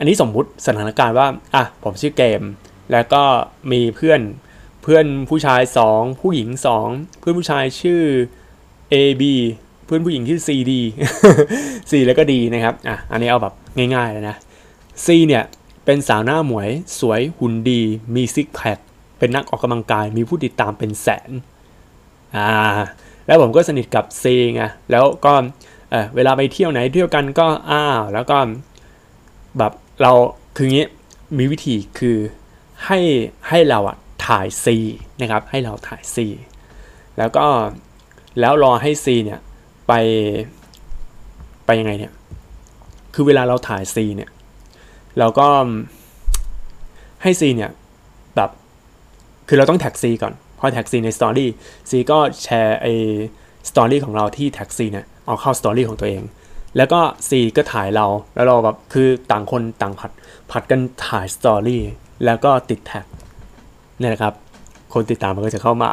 [0.03, 2.43] อันนี้สมมุติสถานการณ์ว่าอะผมชื่อเกม
[2.93, 3.23] แล้วก็
[3.73, 4.21] มีเพื่อน
[4.83, 5.61] เพื่อนผู้ชาย
[5.91, 6.49] 2 ผู้หญิง
[6.85, 8.03] 2 เพื่อนผู้ชายชื่อ
[8.93, 9.23] A B
[9.85, 10.73] เพื่อนผู้หญิงชื่อ C D
[11.91, 13.55] C แล้วก็ดีนะครับอะอันนี้เอาแบบ
[13.95, 14.37] ง่ายๆเลยนะ
[15.05, 15.45] C เนี่ย
[15.85, 16.69] เป็นสาวหน้าหมวย
[17.01, 17.81] สวยหุ่นดี
[18.15, 18.79] มีซิกแพค
[19.19, 21.31] เป็นนักออกกำลังกายมีผู้ติดตามเป็นแสน
[22.37, 22.49] อ่า
[23.27, 25.33] แล้วผมก็สนิทกับ C ไงแล้วก็
[25.91, 28.39] เเวลาไปเที่ยวไหนเที่ยวกันก็อ้าวแล้วก็
[29.59, 30.13] แบบ เรา
[30.57, 30.87] คืองี้
[31.39, 32.17] มีวิธีคือ
[32.87, 32.99] ให้
[33.49, 34.67] ให้เราอะถ่าย C
[35.21, 36.17] นะครับ ให้เราถ่าย C
[37.19, 37.47] แล้วก็
[38.41, 39.41] แล้วรอให้ C เนี่ย
[39.89, 39.93] ไป
[41.67, 42.13] ไปยังไงเนี่ย
[43.15, 44.31] คือเวลาเราถ่าย C เนี่ย
[45.19, 45.49] เราก็
[47.23, 47.71] ให้ C เนี่ย
[48.37, 48.51] แบบ
[49.49, 51.51] คือเราต้องแท็ก C ก่อน พอแท็ก C ใน story
[51.91, 56.23] C ก็แชร์ไอ้ story ของเราที่แท็ก C เนี่ย เอาเข้า story ของตัวเอง
[56.77, 60.11] แล้วก็ C ก็ถ่ายเรา แล้วเราแบบคือต่างคนต่างผัด
[60.51, 61.83] ผัดกันถ่ายสตอรี่
[62.25, 63.05] แล้วก็ติดแท็ก
[64.01, 64.35] นี่แหละครับ
[64.95, 65.91] คนติดตามมันก็จะเข้ามา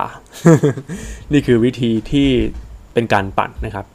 [1.32, 2.28] นี่คือวิธีที่
[2.94, 3.86] เป็นการปั่นนะครับ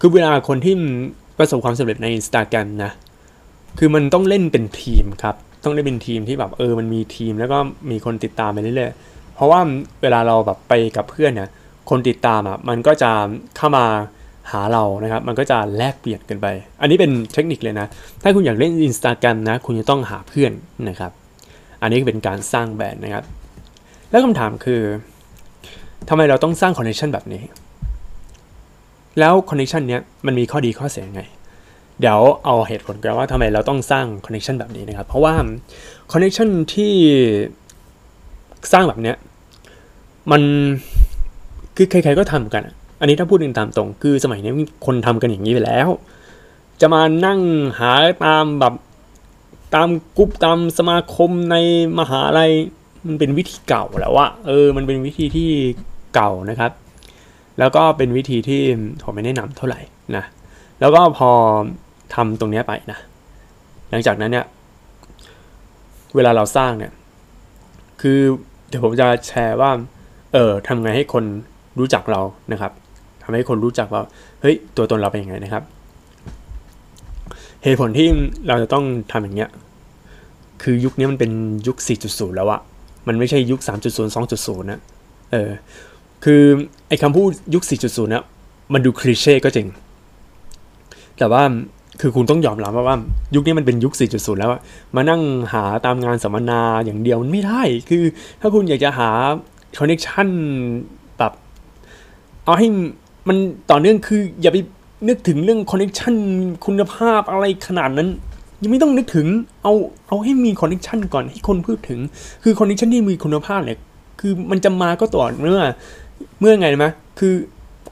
[0.00, 0.74] คือเวลาคนที่
[1.38, 2.92] ประสบความสำเร็จใน Instagram นะ
[3.78, 7.58] คือมันต้องเล่นเป็นทีมครับ ต้องเล่นเป็นทีมที่แบบเออมันมีทีมแล้วก็
[7.90, 9.60] มีคนติดตามไปเรื่อยๆ เพราะว่า
[10.02, 11.48] เวลาเราแบบไปกับเพื่อนเนี่ย
[11.90, 13.10] คนติดตามอะมันก็จะ
[13.56, 13.84] เข้ามา
[14.50, 16.46] หาเรานะครับ มันก็จะแลกเปลี่ยนกันไป
[16.80, 17.86] อันนี้เป็นเทคนิคเลยนะ
[18.22, 20.52] ถ้าคุณอยากเล่น Instagram นะ คุณจะต้องหาเพื่อน
[20.88, 21.12] นะครับ
[21.82, 23.24] อันนี้เป็นการสร้างแบรนด์นะครับ
[24.10, 24.82] แล้วคำถามคือ
[26.08, 27.42] ทำไมเราต้องสร้าง connection แบบนี้
[29.18, 31.22] แล้ว connection เนี้ยมันมีข้อดีข้อเสียยังไง
[32.00, 35.34] เดี๋ยวเอาเหตุผลกันว่าทำไมเราต้องสร้าง connection แบบนี้นะครับ เพราะว่า
[36.12, 36.92] connection ที่
[38.72, 39.16] สร้างแบบเนี้ย
[40.32, 40.42] มัน
[41.76, 42.62] คือใครๆก็ทำกัน
[43.02, 44.52] อันนี้ถ้าพูดกันตามตรง คือสมัยนี้
[44.86, 45.88] คนทำกันอย่างนี้ไปแล้ว
[46.80, 47.40] จะมานั่ง
[47.78, 47.92] หา
[48.24, 48.74] ตามแบบ
[49.74, 49.88] ตาม
[50.18, 51.56] กลุ่มตามสมาคมใน
[51.98, 52.52] มหาลัย
[53.06, 55.48] มันเป็นวิธีเก่าแล้วอะเออ มันเป็นวิธีที่
[56.14, 56.72] เก่านะครับ
[57.58, 58.60] แล้วก็เป็นวิธีที่
[59.02, 59.80] ผมไม่แนะนำเท่าไหร่
[60.16, 60.24] นะ
[60.80, 61.30] แล้วก็พอ
[62.14, 62.98] ทำตรงนี้ไปนะ
[63.90, 64.46] หลังจากนั้นเนี่ย
[66.14, 66.92] เวลาเราสร้างเนี่ย
[68.00, 68.18] คือ
[68.68, 69.70] เดี๋ยวผมจะแชร์ว่า
[70.32, 71.24] เออทำไงให้คน
[71.78, 72.20] รู้จักเรา
[72.52, 72.72] นะครับ
[73.22, 74.02] ทำให้คนรู้จักว่า
[74.40, 75.62] เฮ้ยตัวตนเราเป็นยังไงนะครับ
[77.62, 78.08] เหตุผลที่
[78.48, 79.50] เราจะต้องทำอย่างเงี้ย
[80.62, 81.30] คือยุคนี้มันเป็น
[81.66, 82.60] ยุค 4.0 แล้วอะ
[83.08, 84.80] มันไม่ใช่ยุค 3.0 2.0 นะ
[85.32, 85.50] เออ
[86.24, 86.42] คือ
[86.88, 88.24] ไอ้คำพูดยุค 4.0 นะ
[88.72, 89.68] มันดูคลีเช่ก็จริง
[91.18, 91.42] แต่ว่า
[92.00, 92.96] คือคุณต้องยอมรับว่าว่า
[93.34, 94.50] ยุคนี้มันเป็นยุค 4.0 แล้ว
[94.96, 98.02] มานั่งหาตามงานสัมมนาอย่างเดียวมันไม่ได้ คือ
[98.40, 99.10] ถ้าคุณอยากจะหา
[99.78, 100.28] connection
[101.18, 101.32] แบบ
[102.44, 102.68] เอาให้
[103.28, 103.36] มัน
[103.70, 104.58] ต่อเนื่องคือ อย่าไป
[105.08, 106.14] นึกถึงเรื่อง connection
[106.66, 108.08] คุณภาพอะไรขนาดนั้น
[108.62, 109.26] ยังไม่ต้องนึกถึง
[109.62, 109.72] เอา
[110.08, 112.00] เอาให้มี connection ก่อนให้คนพูดถึง
[112.42, 113.78] คือ connection ที่มีคุณภาพเนี่ย
[114.20, 115.62] คือมันจะมาก็ต่อเมื่อ
[116.40, 116.86] เมื่อไงไหม
[117.18, 117.34] คือ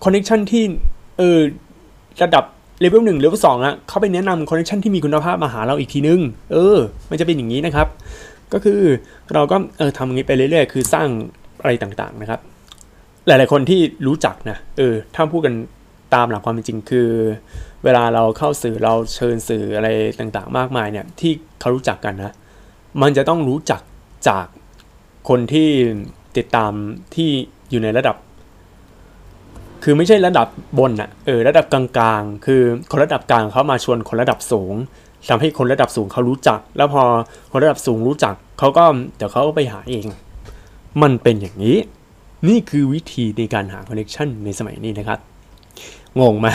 [0.05, 0.63] connection ที่
[1.19, 1.39] เออ
[2.23, 2.45] ระดับ
[2.81, 6.21] level หนึ่ง level สองอะเขาไปแนะนำ connection ที่มีคุณภาพมาหาเราอีกทีนึง
[6.53, 6.77] เออ
[7.11, 7.87] มันจะเป็นอย่างนี้นะครับ
[8.53, 8.81] ก็คือ
[9.35, 11.09] เราก็เออทำอย่างนี้ไปเรื่อยๆ คือสร้าง
[11.61, 12.41] อะไรต่างๆนะครับ
[13.27, 15.55] หลาย ๆ คนที่รู้จักนะเออถ้าพูดกัน
[16.15, 17.09] ตามหลักความเป็นจริงคือ
[17.85, 22.35] เวลาเราเข้าสื่อเราเชิญสื่ออะไรต่างๆ มากมายเนี่ยที่เขารู้จักกันนะ
[23.03, 23.81] มันจะต้องรู้จัก
[24.29, 24.47] จาก
[25.29, 25.69] คนที่
[26.37, 26.73] ติดตาม
[27.15, 27.31] ที่
[27.71, 28.17] อยู่ในระดับ
[29.85, 31.85] คือไม่ใช่ระดับบนอะเออระดับกลา
[32.21, 34.75] งๆ คือคนระดับกลางเขามาชวนคนระดับสูง
[35.29, 37.03] ทำให้คนระดับสูงเขารู้จัก แล้วพอ
[37.51, 38.85] คนระดับสูงรู้จักเขาก็
[39.17, 40.05] เดี๋ยวเขาก็ไปหาเอง
[41.03, 41.77] มันเป็นอย่างนี้
[42.49, 45.19] นี่คือวิธีในการหาคอนเนคชันในสมัยนี้นะครับ
[46.21, 46.49] งงไหม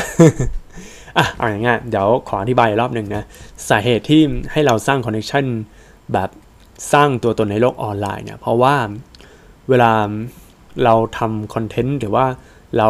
[1.18, 3.24] อะเอาอย่างงี้เดี๋ยวขออธิบายรอบหนึ่งนะ
[3.70, 4.22] สาเหตุที่
[4.52, 5.46] ให้เราสร้าง connection
[6.14, 6.30] แบบ
[6.94, 8.76] สร้างตัวตนในโลกออนไลน์เนี่ย เพราะว่า
[9.70, 9.92] เวลา
[10.84, 12.26] เราทำคอนเทนต์หรือว่า
[12.78, 12.90] เรา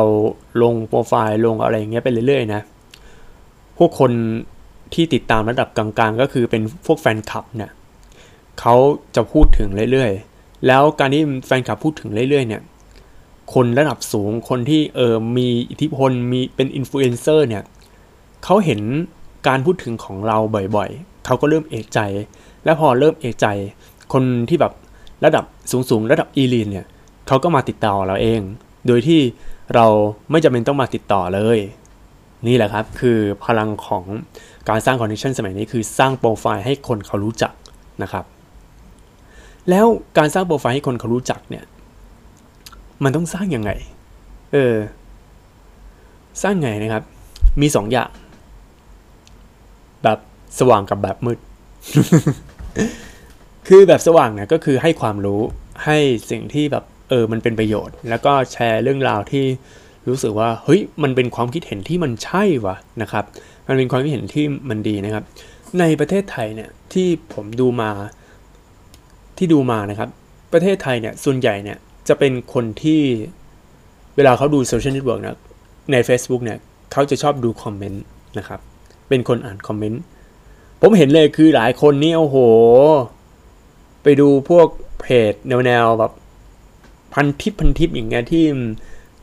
[0.64, 2.62] ลงโปรไฟล์ลงอะไรอย่างเงี้ยไปเรื่อยๆนะ
[3.78, 4.12] พวกคน
[4.94, 7.72] ที่ติดตามระดับกลางๆ ก็คือเป็นพวกแฟนคลับเนี่ย
[8.60, 8.76] เขา
[9.16, 12.62] จะพูดถึงเรื่อยๆ แล้วการที่แฟนคลับพูดถึงเรื่อยๆเนี่ย
[13.54, 17.64] คนระดับสูงคนที่เออมีอิทธิพลมีเป็นอินฟลูเอนเซอร์เนี่ย
[18.44, 18.82] เขาเห็น
[19.48, 20.38] การพูดถึงของเรา
[20.76, 22.00] บ่อยๆ เขาก็เริ่มเอกใจ
[22.64, 23.48] แล้วพอเริ่มเอกใจ
[24.14, 24.74] คนที่แบบ
[25.26, 26.86] ระดับสูงๆ ระดับอีลีนเนี่ย
[27.28, 28.42] เขาก็มาติดต่อเราเอง
[28.88, 29.22] โดยที่
[29.76, 29.86] เรา
[30.32, 31.60] ไม่จำเป็นต้องมาติดต่อเลย
[32.48, 34.04] นี่แหละครับคือพลังของ
[34.70, 37.54] การสร้างคอนเนคชันสมัยนี้คือสร้างโปรไฟล์ให้คนเขารู้จัก
[38.04, 38.26] นะครับ
[39.70, 39.86] แล้ว
[40.18, 41.64] การสร้างโปรไฟล์ให้คนเขารู้จักเนี่ย
[43.04, 43.72] มันต้องสร้างยังไง
[44.54, 44.76] เออ
[46.44, 47.04] สร้างไงนะครับ
[47.62, 48.10] มีสองอย่าง
[50.04, 50.20] แบบ
[50.60, 51.40] สว่างกับแบบมืด
[53.68, 55.42] คือแบบสว่างเนี่ยก็คือให้ความรู้
[55.86, 55.98] ให้
[56.32, 59.46] สิ่งที่แบบเออ มันเป็นประโยชน์ แล้วก็แชร์เรื่องราวที่
[60.08, 63.26] รู้สึกว่า เฮ้ย มันเป็นความคิดเห็นที่มันใช่วะนะครับ
[63.68, 65.24] มันเป็นความคิดเห็นที่มันดีนะครับ
[65.80, 67.90] ในประเทศไทยเนี่ยที่ผมดูมา
[69.38, 70.10] ที่ดูมานะครับ
[70.54, 71.78] ประเทศไทยเนี่ยส่วนใหญ่เนี่ย
[72.08, 73.02] จะเป็นคนที่
[74.16, 75.38] เวลาเขาดูโซเชียลเน็ตเวิร์กนะ
[75.92, 76.60] ใน Facebook เนี่ย
[76.92, 78.04] เขาจะชอบดูคอมเมนต์
[78.38, 78.60] นะครับ
[79.10, 80.02] เป็นคนอ่านคอมเมนต์
[80.82, 82.38] ผมเห็นเลยคือหลายคนนี่โอ้โห
[84.04, 84.68] ไปดูพวก
[85.02, 85.34] เพจ
[85.66, 86.12] แนวๆแบบ
[87.14, 88.44] พันทิปพันทิปอย่างเงี้ยที่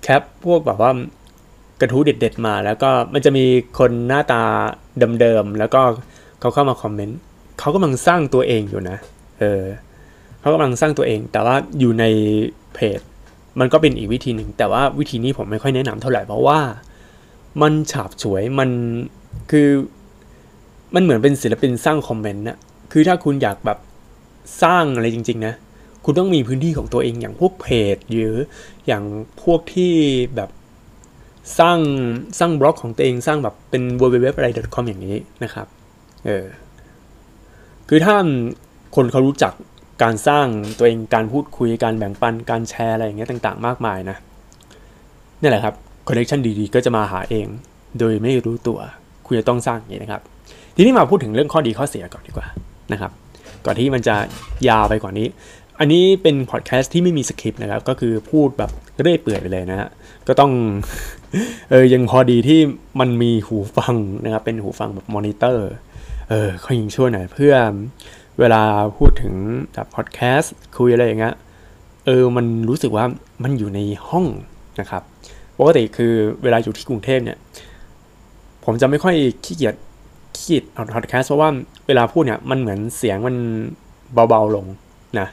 [0.03, 0.91] แคปพวกแบบว่า
[1.81, 3.45] กระทู้เด็ด ๆ มาแล้วก็มันจะมี
[3.79, 4.43] คนหน้าตา
[5.21, 5.83] เดิมๆแล้วก็
[6.41, 7.19] เขาเข้ามาคอมเมนต์
[7.59, 8.97] เขากำลังสร้างตัวเองอยู่นะ
[9.41, 9.63] เออ
[10.41, 12.05] เขากำลังสร้างตัวเอง แต่ว่าอยู่ใน
[12.75, 13.01] เพจ
[13.61, 16.61] มันก็เป็นอีกวิธีหนึ่ง แต่ว่าวิธีนี้ผมไม่ค่อยแนะนำเท่าไหร่เพราะว่า
[17.63, 18.71] มันฉาบฉวยมัน
[19.51, 19.69] คือ
[20.95, 22.59] มันเหมือนเป็นศิลปินสร้างคอมเมนต์นะ
[22.93, 23.79] คือถ้าคุณอยากแบบ
[24.63, 25.55] สร้างอะไรจริง ๆ นะ
[26.05, 28.35] คุณต้องมีพื้นที่ของตัวเองอย่างพวกเพจหรือ
[28.87, 29.05] อย่าง
[29.43, 29.93] พวกที่
[30.37, 30.51] แบบ
[31.59, 31.79] สร้าง
[32.39, 35.67] สร้างบล็อกของตัวเองสร้างแบบเป็น www อะไร .com อย่างนี้นะครับ
[36.27, 36.47] เออ
[37.89, 38.17] คือถ้า
[38.97, 39.53] คนเขารู้จัก
[40.03, 40.47] การสร้าง
[40.79, 44.17] ตัวเองการพูดคุยการแบ่งปันการแชร์อะไรอย่างเงี้ยต่าง ๆ มากมายนะ
[45.41, 45.75] นี่แหละครับ
[46.07, 47.47] คอนเนคชันดีๆ ก็จะมาหาเอง
[47.99, 48.79] โดยไม่รู้ตัว
[49.27, 50.23] คุณจะต้องสร้างอย่างนี้นะครับ
[50.77, 52.47] ทีนี้มาพูดถึงเรื่องข้อดีข้อเสียก่อนดีกว่า
[52.93, 53.13] นะครับ
[53.67, 54.17] ก่อนที่มันจะ
[54.69, 55.27] ยาวไปกว่านี้
[55.81, 58.71] อันนี้เป็นพอดแคสต์ที่ไม่มีสคริปต์นะครับ ก็คือพูดแบบ
[59.03, 59.89] เรื่อยเปื่อยไปเลยนะฮะ
[60.29, 60.53] ก็ต้อง
[61.71, 62.61] เออยังพอดีที่
[63.01, 65.69] มันมีหูฟังนะครับเป็นหูฟังแบบมอนิเตอร์
[66.29, 67.55] เออขายิงช่วยหน่อยเพื่อ
[68.39, 68.63] เวลา
[68.99, 69.35] พูดถึง
[69.73, 71.35] แบบพอดแคสต์คุยอะไรอย่างเงี้ย
[72.07, 73.05] เออมันรู้สึกว่า
[73.43, 74.27] มันอยู่ในห้อง
[74.81, 75.03] นะครับ
[75.59, 77.39] ปกติคือเวลาอยู่ที่กรุงเทพเนี่ย
[78.65, 79.15] ผมจะไม่ค่อย
[79.45, 79.75] ขี้เกียจ
[80.37, 81.51] ขี้เอาพอดแคสต์เพราะว่า
[81.87, 83.37] เวลาพูดเนี่ยมันเหมือนเสียงมัน
[84.29, 84.67] เบาๆลง
[85.19, 85.29] นะ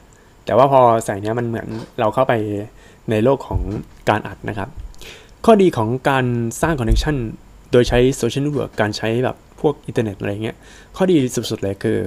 [0.45, 1.67] แต่ว่าพอใส่เนี้ยมันเหมือน
[1.99, 2.33] เราเข้าไป
[3.09, 3.61] ในโลกของ
[4.09, 4.69] การอัดนะครับ
[5.45, 6.25] ข้อดีของการ
[6.61, 7.15] สร้าง connection
[7.71, 10.57] โดยใช้โซเชียลเน็ตเวิร์กการใช้แบบพวกอินเทอร์เน็ตอะไรเงี้ย
[10.95, 11.97] ข้อดีสุดๆเลยคือ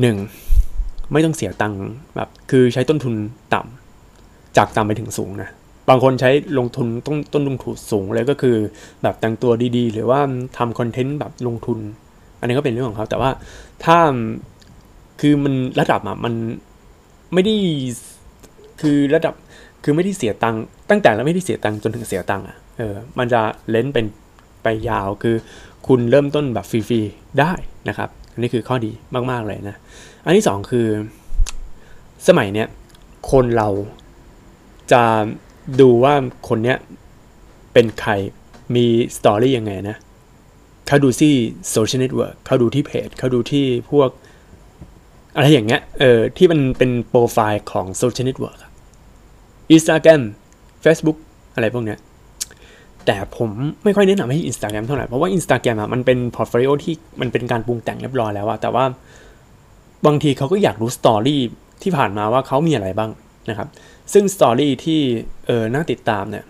[0.00, 1.12] 1.
[1.12, 1.82] ไม่ต้องเสียตังค์
[2.16, 3.14] แบบคือใช้ต้นทุน
[3.54, 5.50] ต่ำจากต่ำไปถึงสูงนะ
[5.88, 8.56] บางคนใช้ลงทุนต้นต้นลงทุนสูงเลยก็คือ
[9.02, 10.20] แบบแต่งตัวดีๆ หรือว่า
[10.58, 11.78] ทำคอนเทนต์แบบลงทุน
[12.40, 13.30] อันนี้ก็เป็นเรื่องของเขาแต่ว่า
[13.84, 13.98] ถ้า
[15.20, 16.34] คือมันระดับอะมัน
[17.32, 17.54] ไม่ได้
[18.80, 19.34] คือระดับ
[19.84, 24.06] คือไม่ได้เสียตังค์ตั้งแต่แล้วไม่ได้เสียตังค์จนถึงเสียตังค์อะเออมันจะเล่นเป็น
[24.62, 25.36] ไปยาวคือ
[25.86, 27.52] คุณเริ่มต้นแบบฟรีๆได้
[27.88, 28.92] นะครับ นนี้คือข้อดี
[29.30, 29.76] มากๆเลยนะ
[30.24, 30.86] อันที่สองคือ
[32.28, 32.68] สมัยเนี้ย
[33.30, 33.68] คนเรา
[34.92, 35.02] จะ
[35.80, 36.14] ดูว่า
[36.48, 36.76] คนเนี้ย
[37.72, 38.12] เป็นใคร
[38.74, 39.96] มี story ยังไงนะ
[40.86, 41.34] เขาดูที่
[41.70, 44.10] โซเชียลเน็ตเวิร์กเขาดูที่เพจเขาดูที่พวก
[45.34, 48.58] อะไรอย่างเงี้ยเออที่มันเป็นโปรไฟล์ของโซเชียลเน็ตเวิร์ก
[49.74, 50.22] Instagram
[50.84, 51.18] Facebook
[51.54, 51.98] อะไรพวกเนี้ย
[53.06, 53.50] แต่ผม
[53.84, 58.84] ไม่ค่อยแนะนำให้ Instagram เท่าไหร่ เพราะว่า Instagram อะมันเป็น portfolio ที่มันเป็นการปรุงแต่งเรียบร้อยแล้วอะแต่ว่า
[60.06, 61.40] บางทีเขาก็อยากรู้ story
[61.82, 63.10] ที่ผ่านมาว่าเขามีอะไรบ้าง
[63.50, 63.68] นะครับ
[64.12, 65.00] ซึ่ง story ที่
[65.46, 66.44] เออน่าติดตามเนี่ย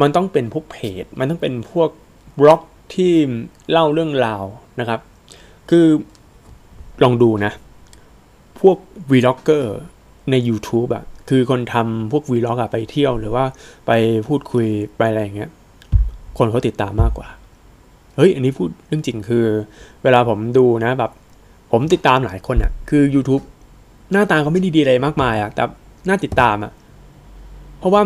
[0.00, 1.90] มันต้องเป็นพวกเพจ มันต้องเป็นพวก
[2.40, 2.62] บล็อก
[2.94, 3.12] ที่
[3.70, 4.44] เล่าเรื่องราว
[4.80, 5.00] นะครับ
[5.70, 5.86] คือ
[7.04, 7.52] ลองดูนะ
[8.60, 8.76] พวก
[9.10, 9.76] vlogger
[10.30, 13.44] ใน YouTube อะ คือคนทำพวก vlog อะไปเที่ยวหรือว่า
[13.86, 13.90] ไป
[14.28, 15.50] พูดคุยไปอะไรอย่างเงี้ย
[16.38, 17.28] คนเขาติดตามมากกว่า
[18.16, 19.44] เฮ้ย อันนี้พูดเรื่องจริงคือ
[20.02, 21.10] เวลาผมดูนะแบบ
[21.72, 23.42] ผมติดตามหลายคนอะคือ YouTube
[24.12, 25.64] หน้าตาเขาไม่ดีๆอะไรมากมายอะแต่
[26.08, 26.72] น่าติดตามอะ
[27.78, 28.02] เพราะว่า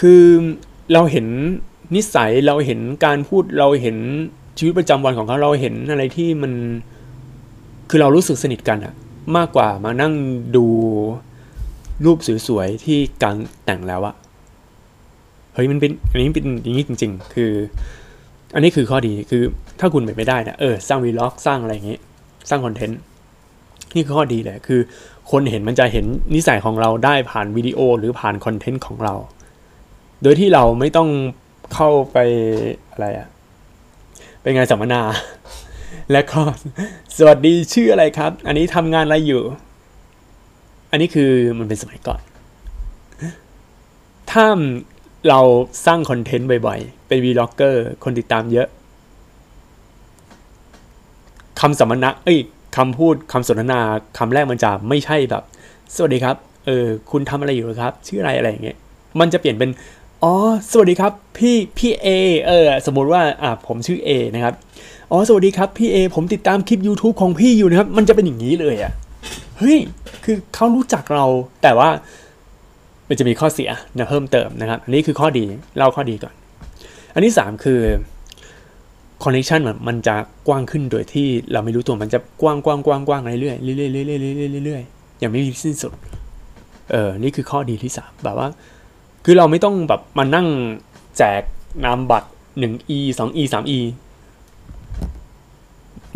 [0.00, 0.22] คือ
[0.92, 1.26] เราเห็น
[1.94, 3.96] นิสัยเราเห็นการพูดเราเห็น
[4.58, 6.52] ชีวิตประจำวันของเขาเราเห็นอะไรที่มัน
[7.90, 8.94] คือเรารู้สึกสนิทกันอะ
[9.36, 10.12] มากกว่ามานั่ง
[10.56, 10.66] ดู
[12.04, 14.14] รูปสวยๆที่การแต่งแล้วอะ
[15.54, 17.52] เฮ้ยมันเป็นอันนี้เป็นอย่างนี้จริง ๆ คือ
[18.54, 19.42] อันนี้คือข้อดีคือ
[19.80, 21.98] ถ้าคุณเป็นไม่ได้นะเออสร้างวีล็อกสร้างอะไรอย่างงี้
[22.48, 22.98] สร้างคอนเทนต์
[23.94, 24.80] นี่คือข้อดีเลยคือ
[25.30, 29.14] คนเห็นมันจะเห็นนิสัยของเราได้ผ่านวิดีโอหรือผ่านคอนเทนต์ของเรา
[30.22, 31.08] โดยที่เราไม่ต้อง
[31.74, 32.18] เข้าไป
[32.92, 33.28] อะไรอะ
[34.42, 35.02] เป็นงานสัมมนา
[36.12, 36.40] และก็
[37.16, 39.42] สวัสดีชื่ออะไรครับ อันนี้ทำงานอะไรอยู่
[40.90, 42.20] อันนี้คือมันเป็นสมัยก่อน
[44.30, 44.48] ถ้า
[45.28, 45.40] เรา
[45.86, 48.68] สร้างคอนเทนต์บ่อยๆ เป็นวีล็อกเกอร์คนติดตามเยอะ
[51.60, 52.38] คำสัมมนาเอ้ย
[52.76, 53.80] คำพูดคำสนทนา
[54.18, 55.42] คำแรกมันจะไม่ใช่แบบ
[55.94, 58.78] สวัสดีครับ เออ คุณทำอะไรอยู่ครับ ชื่ออะไรอะไรอย่างเงี้ย
[59.20, 59.70] มันจะเปลี่ยนเป็น
[60.22, 60.32] อ๋อ
[60.70, 62.08] สวัสดีครับ พี่ พี่เอ
[62.46, 64.54] เออ สมมุติว่า อ่าผมชื่อเอนะครับ
[65.10, 68.92] อ๋อ สวัสดีครับ พี่เอ ผมติดตามคลิป YouTube ของพี่อยู่นะครับ มันจะเป็นอย่างนี้เลยอะ่ะ
[69.60, 69.78] เฮ้ย
[70.24, 71.26] คือเขารู้จักเรา
[71.62, 71.88] แต่ว่า
[73.08, 75.44] มันจะมีข้อเสียนะเพิ่มเติมนะครับ อันนี้คือข้อดี
[75.76, 76.34] เล่าข้อดีก่อน
[77.14, 77.80] อันที่สามคือ
[79.22, 80.16] คอนเนคชันมันมันจะ
[80.48, 84.16] กว้างขึ้นโดยที่เราไม่รู้ตัวมันจะกว้างกว้างกว้างกว้างเรื่อยเรื่อยเรื่อยเรื่
[84.56, 85.92] อยเรื่อยๆอย่างไม่มีสิ้นสุด
[86.90, 88.48] เออนี่คือข้อดีที่สามแบบว่า
[89.24, 90.48] คือเราไม่ต้องแบบมานั่ง
[91.18, 91.42] แจก
[91.84, 92.28] นามบัตร
[92.62, 93.78] 1e 2e 3e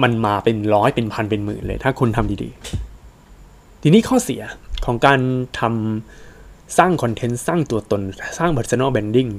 [0.03, 2.94] มันมาเป็นร้อยเป็นพันเป็นหมื่นเลย ถ้าคุณทำดีๆ
[3.87, 4.43] ทีนี้ข้อเสีย
[4.85, 5.21] ของการ
[5.61, 8.03] ทำสร้างคอนเทนต์สร้างตัวตน
[8.39, 9.31] สร้าง personal branding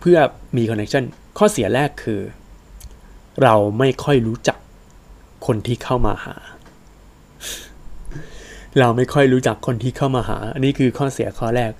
[0.00, 0.18] เพื่อ
[0.56, 1.04] มี connection
[1.38, 2.20] ข้อเสียแรกคือ
[3.42, 4.58] เราไม่ค่อยรู้จัก
[5.46, 6.34] คนที่เข้ามาหา
[8.78, 11.72] เราไม่ค่อยรู้จักคนที่เข้ามาหา อันนี้คือข้อเสียข้อแรก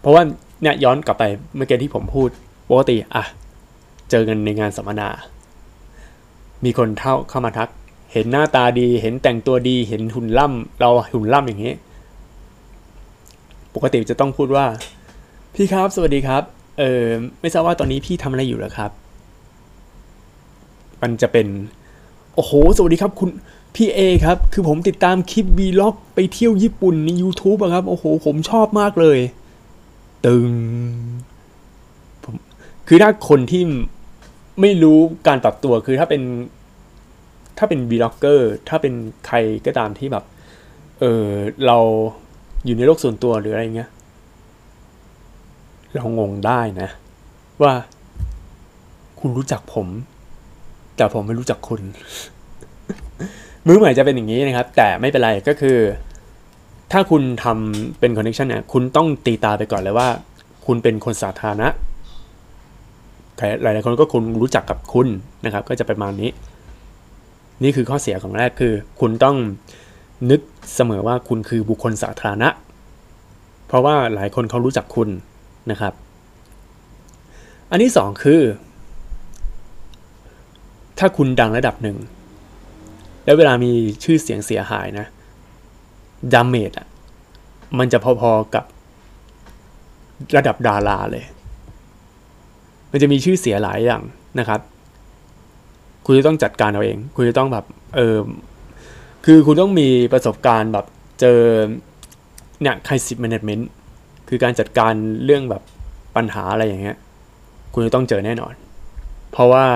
[0.00, 0.22] เพราะว่า
[0.62, 1.24] เนี่ยย้อนกลับไป
[1.56, 2.28] เมื่อกี้ที่ผมพูด
[2.68, 3.24] ปกติอะ
[4.10, 5.08] เจอกันในงานสัมมนา
[6.64, 7.68] มีคนเท่าเข้ามาทัก
[8.12, 11.74] เห็นหน้าตาดี เห็นแต่งตัวดี เห็นหุ่นล่ำเราหุ่นล่ำอย่างนี้
[13.74, 14.66] ปกติจะต้องพูดว่า
[15.54, 16.42] พี่ครับ สวัสดีครับ
[16.78, 17.04] เออ
[17.40, 18.90] ไม่ทราบว่าตอนนี้พี่ทำอะไรอยู่หรอครับ
[21.02, 21.46] มันจะเป็น
[22.34, 23.30] โอ้โห สวัสดีครับ คุณ
[23.74, 29.18] พี่เอครับ คือผมติดตามคลิปวีล็อกไปเที่ยวญี่ปุ่นใน YouTube อะครับ โอ้โห ผมชอบมากเลย
[30.26, 30.52] ตึง
[32.24, 32.34] ผม
[32.88, 33.62] คือถ้าคนที่
[34.60, 36.22] ไม่รู้การปรับตัวคือถ้าเป็น
[37.58, 38.94] ถ้าเป็นวีล็อกเกอร์ถ้าเป็น
[39.26, 40.24] ใครก็ตามที่แบบ
[41.00, 41.26] เออ
[41.66, 41.78] เรา
[42.64, 43.90] อยู่ในโลกส่วนตัวหรืออะไรเงี้ย
[45.94, 46.88] เรางงได้นะ
[47.62, 47.72] ว่า
[49.20, 49.88] คุณรู้จักผม
[50.96, 51.80] แต่ผมไม่รู้จักคุณ
[53.66, 55.78] มือใหม่จะเป็นอย่างนี้นะครับ แต่ไม่เป็นไรก็คือ
[56.92, 60.08] ถ้าคุณทำเป็นคอนเนคชันเนี่ยคุณต้องตีตาไปก่อนเลยว่า
[60.66, 61.68] คุณเป็นคนสาธารณะ
[63.36, 65.08] ใครหลายคนก็คุณรู้จักกับคุณ
[65.44, 66.30] นะครับ ก็จะประมาณนี้
[67.62, 69.36] นี่คือข้อเสียของแรกคือ คุณต้อง
[70.30, 70.40] นึก
[70.74, 72.48] เสมอว่าคุณคือบุคคลสาธารณะ
[73.66, 75.08] เพราะว่าหลายคนเขารู้จักคุณ
[75.70, 75.92] นะครับ
[77.70, 78.40] อันที่สองคือ
[80.98, 81.96] ถ้าคุณดังระดับหนึ่ง
[83.24, 83.72] แล้วเวลามี
[84.04, 85.06] ชื่อเสียงเสียหายนะ
[86.32, 86.86] ดามเมจอะ
[87.78, 88.64] มันจะพอๆกับ
[90.36, 91.24] ระดับดาราเลย
[92.90, 94.02] มันจะมีชื่อเสียหลายอย่าง
[94.38, 94.60] นะครับ
[96.10, 97.64] คุณจะต้องจัดการเอาเอง คุณจะต้องแบบ
[97.96, 98.16] เออ
[99.24, 100.86] คือคุณต้องมีประสบการณ์แบบ
[101.20, 101.40] เจอ
[102.62, 103.64] เนี่ยไคสิ s แม management
[104.28, 104.92] คือการจัดการ
[105.24, 105.62] เรื่องแบบ
[106.16, 106.96] ปัญหาอะไรอย่างเงี้ย
[107.74, 108.54] คุณจะต้องเจอแน่นอน
[109.32, 109.66] เพราะว่า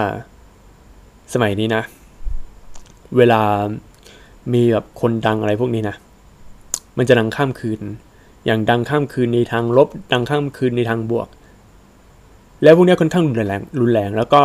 [1.35, 1.83] สมัยนี้นะ
[3.17, 3.43] เวลา
[4.55, 5.97] มีแบบคนดังอะไรพวกนี้นะ
[6.99, 7.81] มันจะดังข้ามคืน
[8.47, 11.29] อย่างดังข้ามคืนในทางลบ ดังข้ามคืนในทางบวก
[12.63, 14.43] แล้วพวกนี้ค่อนข้างรุนแรงรุนแรง แล้วก็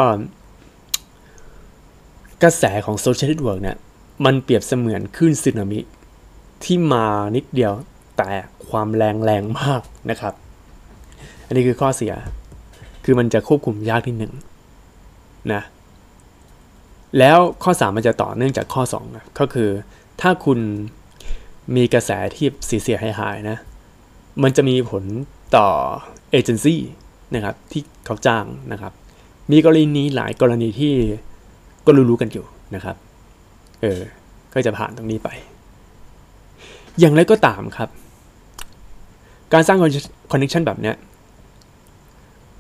[2.44, 3.78] กระแสของโซเชียลเน็ตเวิร์กเนี่ย
[4.26, 5.80] มันเปรียบเสมือนคลื่นสึนามิ
[6.64, 7.74] ที่มานิดเดียว
[8.18, 8.30] แต่
[8.70, 10.34] ความแรงแรงมากนะครับ
[11.46, 12.14] อันนี้คือข้อเสีย
[13.04, 14.34] คือมันจะควบคุมยากที่หนึ่ง
[15.54, 15.62] นะ
[17.20, 19.70] แล้วข้อ 3 มันจะต่อเนื่องจากข้อ2นะก็คือ
[20.22, 20.60] ถ้าคุณ
[21.76, 22.48] มีกระแสที่
[22.84, 23.58] เสียหายหายนะ
[24.44, 25.04] มันจะมีผล
[25.56, 25.68] ต่อ
[26.32, 26.82] เอเจนซี่
[27.36, 28.94] นะครับที่เขาจ้างนะครับ
[29.52, 30.94] มีกรณีหลายกรณีที่
[31.88, 32.46] ก็รู้ๆกันอยู่
[32.76, 32.96] นะครับ
[33.82, 34.00] เออ
[34.54, 35.30] ก็จะผ่านตรงนี้ไป
[37.00, 37.90] อย่างไรก็ตามครับ
[39.54, 39.78] การสร้าง
[40.32, 40.96] คอนเนคชันแบบเนี้ย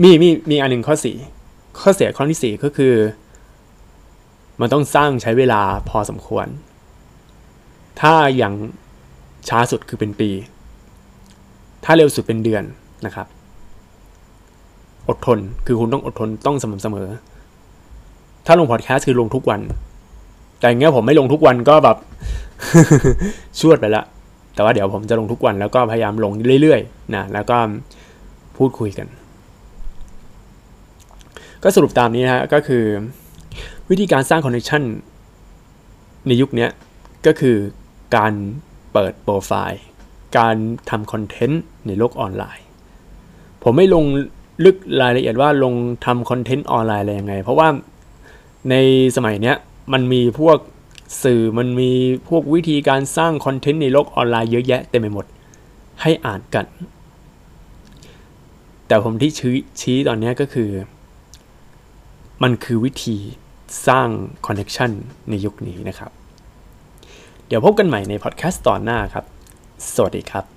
[0.04, 1.16] มีมีมีอันหนึ่งข้อสี่
[1.80, 2.94] ข้อเสียข้อที่สี่ก็คือ
[4.60, 6.48] มันต้องสร้างใช้เวลาพอสมควร
[8.02, 8.54] ถ้าอย่าง
[9.50, 10.30] ช้าสุดคือเป็นปี
[11.84, 12.64] ถ้าเร็วสุดเป็นเดือน
[13.06, 13.28] นะครับ
[15.08, 17.08] อดทนคือคุณต้องอดทนต้องสม่ำเสมอ
[18.48, 19.62] ถ้าลงพอดแคสต์คือลงทุกวัน
[20.60, 21.98] แต่อย่างเงี้ยผมไม่ลงทุกวันก็แบบ
[23.60, 24.04] ชวดไปละ
[24.56, 26.32] แต่ว่าเดี๋ยวผมจะลงทุกวันแล้วก็พยายามลง
[26.62, 27.58] เรื่อยๆนะแล้วก็
[28.58, 29.08] พูดคุยกัน
[31.64, 32.84] ก็สรุปตามนี้นะฮะก็คือ
[33.90, 34.84] วิธีการสร้างคอนเนคชัน
[36.28, 36.68] ในยุคนี้
[37.26, 37.58] ก็คือ
[38.16, 38.34] การ
[38.94, 39.84] เปิดโปรไฟล์
[40.38, 40.56] การ
[40.90, 42.66] ทำคอนเทนต์ในโลกออนไลน์
[43.64, 44.06] ผมไม่ลง
[44.66, 45.74] ลึกรายละเอียดว่าลง
[46.06, 47.68] ทำคอนเทนต์ออนไลน์อะไรยังไง เพราะว่า
[48.70, 48.76] ใน
[49.16, 49.56] สมัยเนี้ย
[49.94, 50.58] มันมีพวก
[51.24, 51.92] สื่อมันมี
[52.30, 55.26] พวกวิธีการสร้างคอนเทนต์ในโลกออนไลน์เยอะแยะเต็มไปหมด
[56.02, 56.66] ให้อ่านกัน
[58.88, 60.70] แต่ผมที่ชี้ชี้ตอนนี้ก็คือ
[62.44, 63.18] มันคือวิธี
[63.88, 64.10] สร้าง
[64.46, 64.92] คอนเน c t ชัน
[65.30, 66.12] ในยุคนี้นะครับ
[67.48, 69.26] เดี๋ยวพบกันใหม่ในพอดแคสต์ตอนหน้าครับ
[69.94, 70.57] สวัสดีครับ